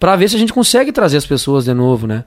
[0.01, 2.25] para ver se a gente consegue trazer as pessoas de novo, né?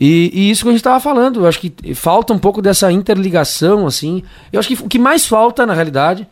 [0.00, 2.90] E, e, isso que a gente estava falando, eu acho que falta um pouco dessa
[2.92, 4.22] interligação, assim.
[4.52, 6.26] Eu acho que o que mais falta, na realidade,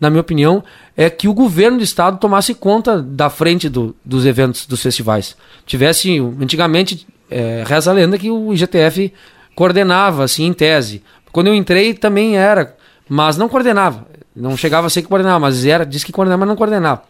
[0.00, 0.64] na minha opinião,
[0.96, 5.36] é que o governo do estado tomasse conta da frente do, dos eventos, dos festivais.
[5.66, 9.12] Tivesse, antigamente, é, reza a lenda que o IGTF
[9.54, 11.02] coordenava, assim, em tese.
[11.30, 12.74] Quando eu entrei também era,
[13.06, 14.06] mas não coordenava.
[14.34, 17.02] Não chegava a ser que coordenava, mas era, disse que coordenava, mas não coordenava.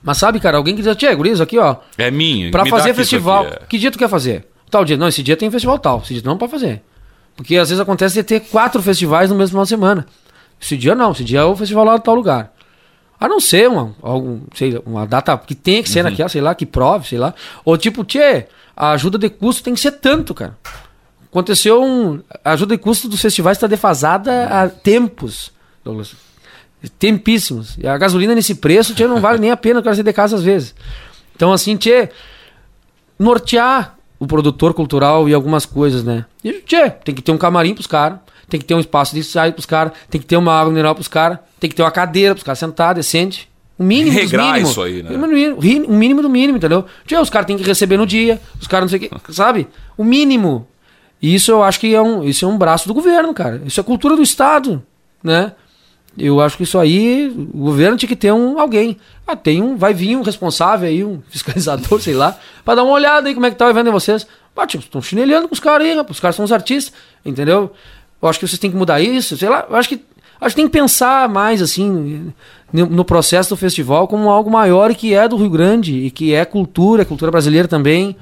[0.00, 1.76] Mas sabe, cara, alguém que diz, tia, gurizo, aqui, ó.
[1.98, 2.50] É minha.
[2.52, 3.46] Pra fazer festival.
[3.46, 3.66] Aqui, é.
[3.68, 4.46] Que dia tu quer fazer?
[4.70, 4.96] Tal dia.
[4.96, 6.00] Não, esse dia tem festival tal.
[6.02, 6.82] Esse dia não pode fazer.
[7.36, 10.06] Porque às vezes acontece de ter quatro festivais no mesmo final de semana.
[10.60, 12.52] Esse dia não, esse dia é o festival lá de tal lugar.
[13.18, 16.10] A não ser uma, algum, sei, uma data que tenha que ser uhum.
[16.10, 17.34] naquela, sei lá, que prove, sei lá.
[17.64, 18.46] Ou tipo, tchê,
[18.76, 20.56] a ajuda de custo tem que ser tanto, cara.
[21.30, 22.20] Aconteceu um.
[22.44, 25.52] A ajuda de custo dos festivais está defasada há tempos,
[25.82, 26.14] Douglas.
[26.98, 27.76] Tempíssimos.
[27.78, 30.12] E a gasolina nesse preço, tchê, não vale nem a pena o cara sair de
[30.12, 30.74] casa às vezes.
[31.34, 32.10] Então, assim, tchê,
[33.18, 36.24] nortear o produtor cultural e algumas coisas, né?
[36.42, 38.18] E, tchê, tem que ter um camarim pros caras,
[38.48, 40.94] tem que ter um espaço de ensaio pros caras, tem que ter uma água mineral
[40.94, 43.48] pros caras, tem que ter uma cadeira pros caras sentar decente.
[43.78, 44.70] O mínimo Regrar dos mínimos.
[44.70, 45.10] isso aí, né?
[45.88, 46.84] O mínimo do mínimo, entendeu?
[47.06, 49.66] Tchê, os caras têm que receber no dia, os caras não sei o que, sabe?
[49.96, 50.68] O mínimo.
[51.20, 53.62] E isso eu acho que é um, isso é um braço do governo, cara.
[53.64, 54.82] Isso é cultura do Estado,
[55.22, 55.52] né?
[56.16, 58.96] Eu acho que isso aí, o governo tinha que ter um alguém.
[59.26, 62.92] Ah, tem um, vai vir um responsável aí, um fiscalizador, sei lá, para dar uma
[62.92, 64.26] olhada aí como é que tá o evento de vocês.
[64.56, 66.94] Ah, tipo, estão chinelhando com os caras aí, rapaz, os caras são os artistas,
[67.24, 67.72] entendeu?
[68.22, 70.00] Eu acho que vocês têm que mudar isso, sei lá, eu acho que
[70.40, 72.32] acho que tem que pensar mais assim
[72.72, 76.34] no processo do festival como algo maior e que é do Rio Grande e que
[76.34, 78.16] é cultura, é cultura brasileira também,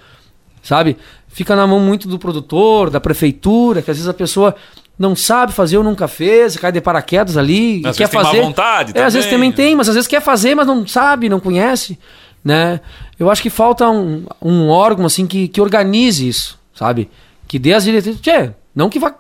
[0.63, 0.97] sabe?
[1.29, 4.55] Fica na mão muito do produtor, da prefeitura, que às vezes a pessoa
[4.99, 8.33] não sabe fazer ou nunca fez, cai de paraquedas ali, às quer fazer.
[8.33, 9.07] Tem vontade é, também.
[9.07, 11.99] às vezes também tem, mas às vezes quer fazer, mas não sabe, não conhece,
[12.45, 12.81] né?
[13.19, 17.11] Eu acho que falta um, um órgão assim que, que organize isso, sabe?
[17.49, 19.15] Que dê as diretrizes, tchê, não que vá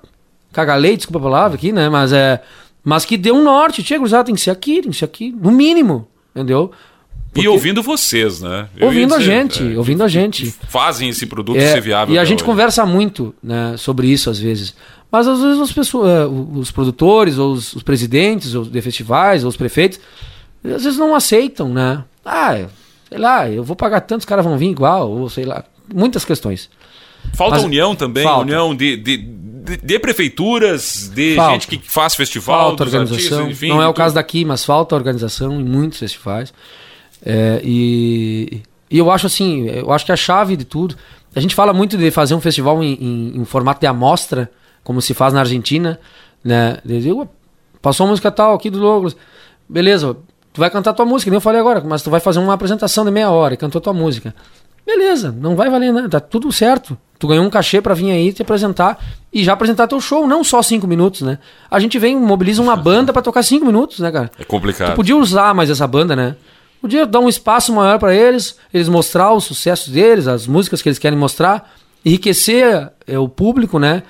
[0.52, 1.88] cagar leite, desculpa a palavra aqui, né?
[1.88, 2.40] Mas é,
[2.84, 5.32] mas que dê um norte, tchê, cruzado tem que ser aqui, tem que ser aqui,
[5.32, 6.70] no mínimo, entendeu?
[7.32, 7.46] Porque...
[7.46, 8.68] E ouvindo vocês, né?
[8.76, 10.54] Eu ouvindo dizer, a gente, é, ouvindo a gente.
[10.68, 12.14] Fazem esse produto é, ser viável.
[12.14, 12.44] E a gente hoje.
[12.44, 14.74] conversa muito né, sobre isso às vezes.
[15.12, 19.44] Mas às vezes as pessoas, eh, os produtores, ou os, os presidentes ou de festivais,
[19.44, 20.00] ou os prefeitos,
[20.64, 22.02] às vezes não aceitam, né?
[22.24, 22.64] Ah,
[23.10, 26.24] sei lá, eu vou pagar tanto, os caras vão vir igual, ou sei lá, muitas
[26.24, 26.70] questões.
[27.34, 28.40] Falta Mas, união também, falta.
[28.40, 31.52] união de, de, de, de, prefeituras, de falta.
[31.52, 33.16] gente que faz festival, falta organização.
[33.16, 36.54] Artistas, enfim, não é o caso daqui, mas falta organização em muitos festivais.
[37.22, 40.96] É, e, e eu acho assim, eu acho que a chave de tudo.
[41.34, 44.50] A gente fala muito de fazer um festival em, em, em formato de amostra
[44.82, 45.98] como se faz na Argentina,
[46.44, 46.78] né?
[46.84, 47.28] Digo,
[47.80, 49.16] passou a música tal aqui do Douglas.
[49.68, 50.16] Beleza,
[50.52, 53.04] tu vai cantar tua música, nem eu falei agora, mas tu vai fazer uma apresentação
[53.04, 54.34] de meia hora e cantou tua música.
[54.84, 56.98] Beleza, não vai valer nada, tá tudo certo.
[57.18, 58.98] Tu ganhou um cachê para vir aí te apresentar
[59.32, 61.38] e já apresentar teu show, não só cinco minutos, né?
[61.70, 64.30] A gente vem, mobiliza uma banda para tocar cinco minutos, né, cara?
[64.38, 64.92] É complicado.
[64.92, 66.34] Tu podia usar mais essa banda, né?
[66.80, 70.88] Podia dar um espaço maior para eles, eles mostrar os sucessos deles, as músicas que
[70.88, 71.72] eles querem mostrar,
[72.04, 74.02] enriquecer é, o público, né?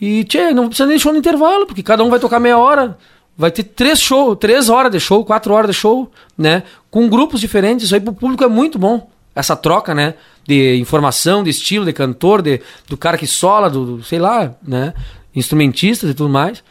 [0.00, 2.96] E, tchê, não precisa nem show no intervalo, porque cada um vai tocar meia hora.
[3.36, 6.62] Vai ter três shows, três horas de show, quatro horas de show, né?
[6.90, 7.86] Com grupos diferentes.
[7.86, 9.10] Isso aí pro público é muito bom.
[9.34, 10.14] Essa troca, né?
[10.46, 14.54] De informação, de estilo, de cantor, de, do cara que sola, do, do sei lá,
[14.66, 14.94] né?
[15.34, 16.62] Instrumentistas e tudo mais.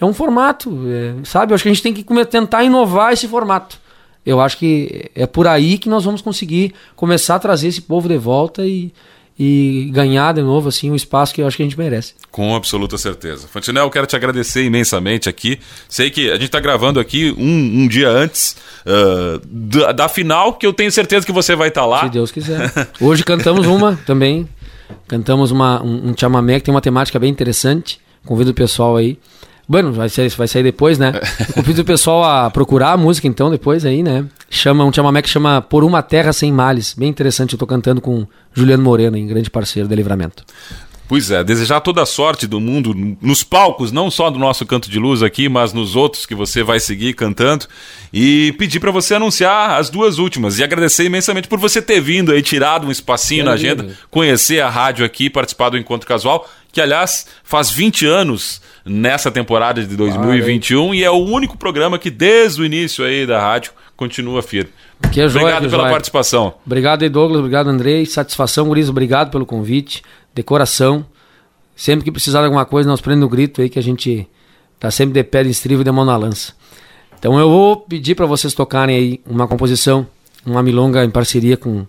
[0.00, 1.52] É um formato, é, sabe?
[1.52, 3.78] Eu acho que a gente tem que tentar inovar esse formato.
[4.24, 8.08] Eu acho que é por aí que nós vamos conseguir começar a trazer esse povo
[8.08, 8.92] de volta e,
[9.42, 12.12] e ganhar de novo assim um espaço que eu acho que a gente merece.
[12.30, 13.48] Com absoluta certeza.
[13.48, 15.58] Fantinel, eu quero te agradecer imensamente aqui.
[15.88, 20.52] Sei que a gente está gravando aqui um, um dia antes uh, da, da, final,
[20.52, 22.00] que eu tenho certeza que você vai estar tá lá.
[22.00, 22.70] Se Deus quiser.
[23.00, 24.46] Hoje cantamos uma também.
[25.08, 27.98] Cantamos uma, um, um chamamé que tem uma temática bem interessante.
[28.26, 29.18] Convido o pessoal aí.
[29.70, 31.12] Bueno, vai sair, vai sair depois, né?
[31.46, 34.24] Eu convido o pessoal a procurar a música então depois aí, né?
[34.50, 36.92] Chama um chamamé que chama Por Uma Terra Sem Males.
[36.92, 40.44] Bem interessante, eu tô cantando com Juliano Moreno, em grande parceiro de Livramento.
[41.06, 42.92] Pois é, desejar toda a sorte do mundo
[43.22, 46.64] nos palcos, não só do nosso canto de luz aqui, mas nos outros que você
[46.64, 47.66] vai seguir cantando.
[48.12, 50.58] E pedir para você anunciar as duas últimas.
[50.58, 54.68] E agradecer imensamente por você ter vindo aí, tirado um espacinho na agenda, conhecer a
[54.68, 60.90] rádio aqui, participar do Encontro Casual, que aliás faz 20 anos nessa temporada de 2021
[60.90, 64.70] ah, e é o único programa que desde o início aí da rádio continua firme.
[65.12, 65.92] Que é joia, obrigado que pela joia.
[65.92, 66.54] participação.
[66.64, 67.40] Obrigado, Douglas.
[67.40, 68.06] Obrigado, Andrei.
[68.06, 68.88] Satisfação, Guriz.
[68.88, 70.02] Obrigado pelo convite.
[70.32, 71.04] De coração.
[71.74, 74.28] Sempre que precisar de alguma coisa, nós prendemos o grito aí que a gente
[74.78, 76.52] tá sempre de pé de estrivo e de mão na lança.
[77.18, 80.06] Então eu vou pedir para vocês tocarem aí uma composição,
[80.44, 81.86] uma milonga em parceria com.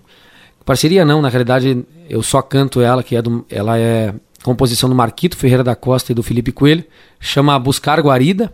[0.65, 3.45] Parceria não, na realidade eu só canto ela, que é do...
[3.49, 4.13] ela é
[4.43, 6.83] composição do Marquito Ferreira da Costa e do Felipe Coelho,
[7.19, 8.53] chama Buscar Guarida.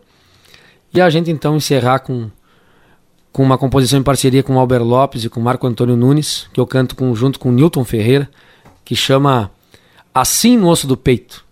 [0.93, 2.29] E a gente então encerrar com,
[3.31, 6.67] com uma composição em parceria com Albert Lopes e com Marco Antônio Nunes, que eu
[6.67, 8.29] canto com, junto com Newton Ferreira,
[8.83, 9.51] que chama
[10.13, 11.45] Assim no Osso do Peito.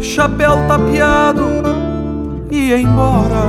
[0.00, 1.62] chapéu tapeado
[2.50, 3.42] e ia embora,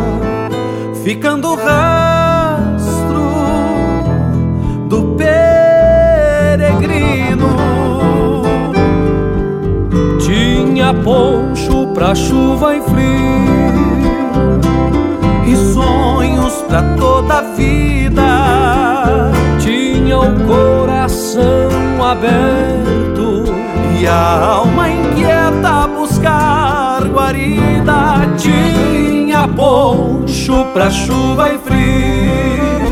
[1.03, 3.29] ficando rastro
[4.87, 5.39] do peregrino.
[10.19, 11.48] Tinha poncho
[11.99, 14.61] pra chuva e frio
[15.45, 19.31] e sonhos pra toda a vida.
[19.59, 21.69] Tinha o coração
[22.01, 23.43] aberto
[23.99, 28.33] e a alma inquieta a buscar guarida.
[28.37, 32.88] Tinha poncho pra chuva e frio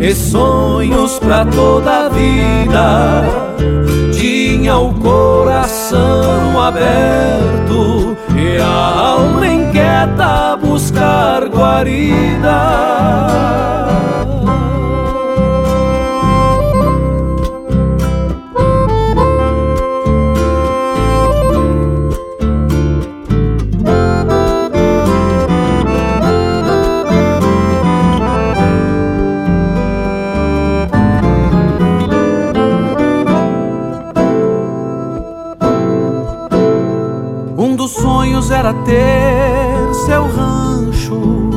[0.00, 3.24] e sonhos pra toda a vida.
[4.12, 12.90] Tinha o coração aberto e a alma inquieta a buscar guarida.
[38.70, 41.50] Era ter seu rancho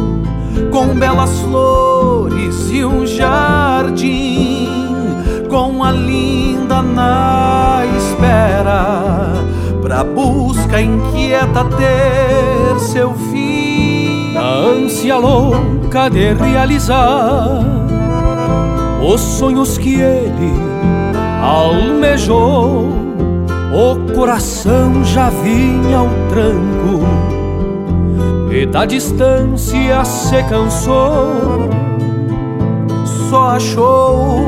[0.72, 4.68] com belas flores e um jardim,
[5.48, 9.34] com a linda na espera,
[9.82, 14.34] pra busca inquieta ter seu fim.
[14.34, 17.60] na ânsia louca de realizar
[19.08, 20.54] os sonhos que ele
[21.44, 22.92] almejou.
[23.76, 27.06] O coração já vinha ao tranco
[28.52, 31.70] e da distância se cansou.
[33.30, 34.40] Só achou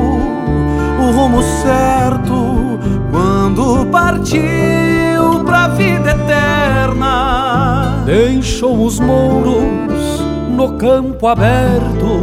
[1.00, 2.80] o rumo certo
[3.12, 8.02] quando partiu pra vida eterna.
[8.04, 10.20] Deixou os mouros
[10.50, 12.22] no campo aberto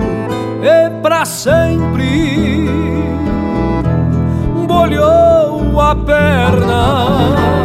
[0.62, 2.68] e pra sempre
[4.68, 7.64] bolhou a perna.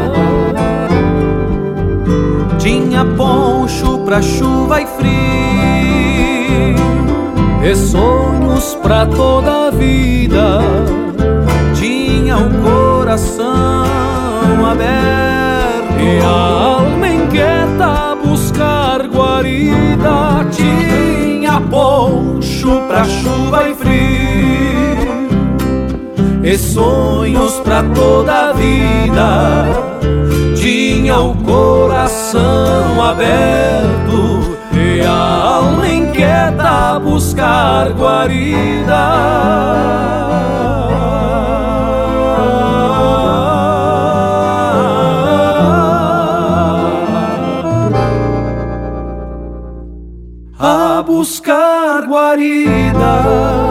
[2.58, 5.18] Tinha poncho pra chuva e frio
[7.62, 10.60] e sonhos pra toda a vida.
[11.74, 13.84] Tinha o coração
[14.70, 20.44] aberto e a alma inquieta a buscar guarida.
[20.50, 24.08] Tinha poncho pra chuva e frio
[26.42, 29.97] e sonhos pra toda a vida.
[30.68, 38.94] Tinha o coração aberto e a alma inquieta a buscar guarida.
[50.58, 53.67] A buscar guarida.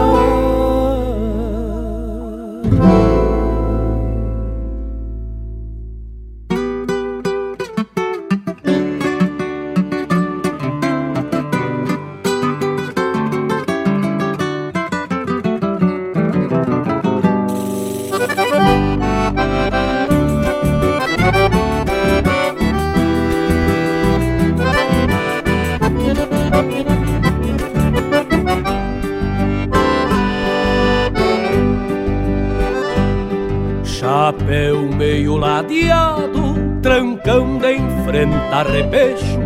[36.82, 39.38] Trancando em frente a repecho.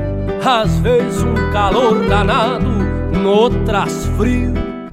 [0.44, 2.66] Às vezes um calor danado,
[3.22, 4.52] noutras frio,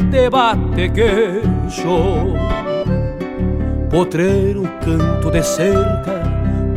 [0.09, 2.35] debate queixo.
[3.89, 6.21] Potreiro, canto de cerca,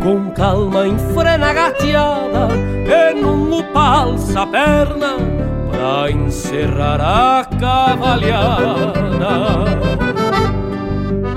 [0.03, 2.49] com calma enfrena gateada,
[2.87, 5.17] e num upalça a perna,
[5.71, 8.95] pra encerrar a cavalhada.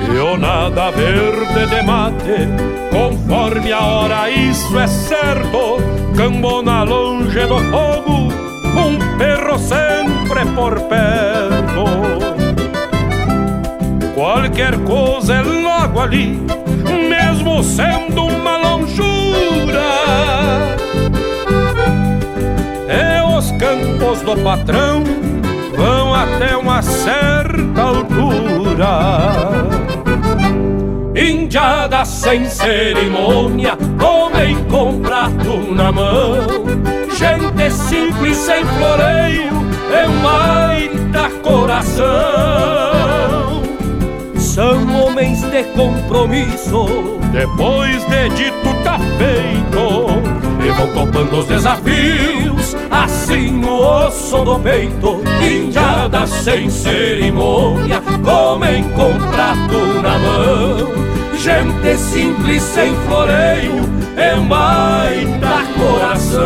[0.06, 2.48] Pionada verde de mate,
[2.92, 5.78] conforme a hora, isso é certo.
[6.16, 8.30] Cambona longe do fogo,
[8.78, 11.86] um perro sempre por perto.
[14.14, 16.40] Qualquer coisa é logo ali,
[17.10, 19.82] mesmo sendo uma longura.
[22.88, 25.04] É os campos do patrão
[25.76, 29.95] vão até uma certa altura.
[31.26, 36.36] Indiada sem cerimônia, homem com prato na mão.
[37.18, 39.52] Gente simples sem floreio,
[39.92, 42.06] é um baita coração.
[44.38, 46.86] São homens de compromisso,
[47.32, 50.06] depois de dito tá feito.
[50.64, 55.24] E vão topando os desafios, assim no osso do peito.
[55.42, 61.15] Indiada sem cerimônia, comem com prato na mão.
[61.46, 63.74] Gente simples sem floreio,
[64.18, 66.42] é um baita coração.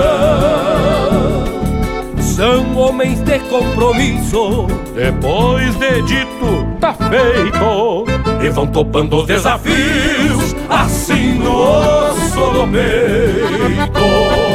[2.20, 8.43] São homens de compromisso, depois de dito tá feito.
[8.43, 14.49] E vão topando os desafios, assim no osso do peito.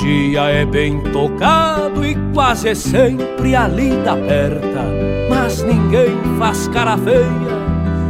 [0.00, 4.84] Dia é bem tocado e quase sempre a lida aperta,
[5.28, 7.26] mas ninguém faz cara feia,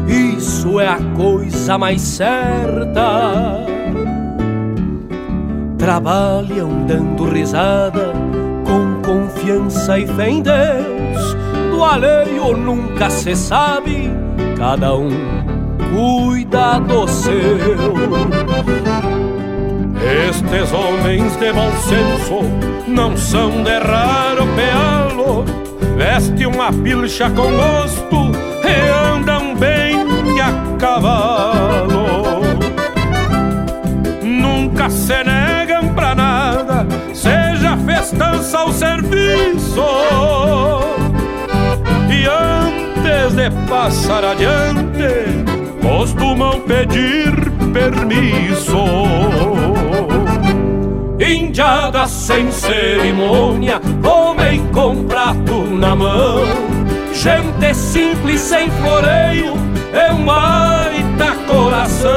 [0.07, 3.67] isso é a coisa mais certa.
[5.79, 8.13] Trabalham dando risada,
[8.65, 11.37] com confiança e fé em Deus,
[11.73, 14.11] do alheio nunca se sabe,
[14.57, 15.11] cada um
[15.93, 18.90] cuida do seu.
[20.03, 22.43] Estes homens de bom senso
[22.87, 25.45] não são de raro pealo,
[25.97, 28.33] veste uma pilcha com gosto
[28.65, 29.51] e andam
[30.81, 32.41] cavalo.
[34.23, 39.85] Nunca se negam pra nada, seja festança ou serviço.
[42.11, 45.45] E antes de passar adiante,
[45.83, 48.77] costumam pedir permisso.
[51.19, 56.45] Indiada sem cerimônia, homem com prato na mão.
[57.13, 59.55] Gente simples sem floreio,
[59.93, 62.11] é um baita coração.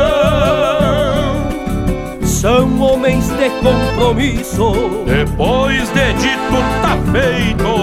[2.21, 4.71] São homens de compromisso,
[5.05, 7.82] depois de dito tá feito.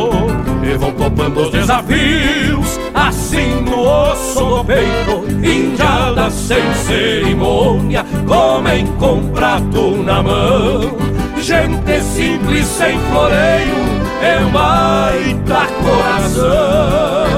[0.70, 5.24] E vão topando os desafios, assim no osso do peito.
[5.44, 10.96] Indiada sem cerimônia, comem com prato na mão.
[11.40, 13.74] Gente simples sem floreio,
[14.22, 17.30] é um baita coração.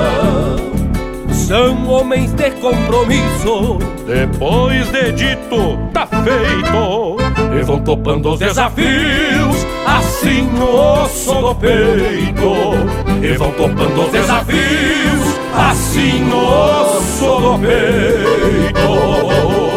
[1.31, 7.17] São homens de compromisso, depois de dito tá feito.
[7.59, 13.12] E vão topando os desafios, assim no osso do peito.
[13.23, 19.72] E vão topando os desafios, assim osso do peito.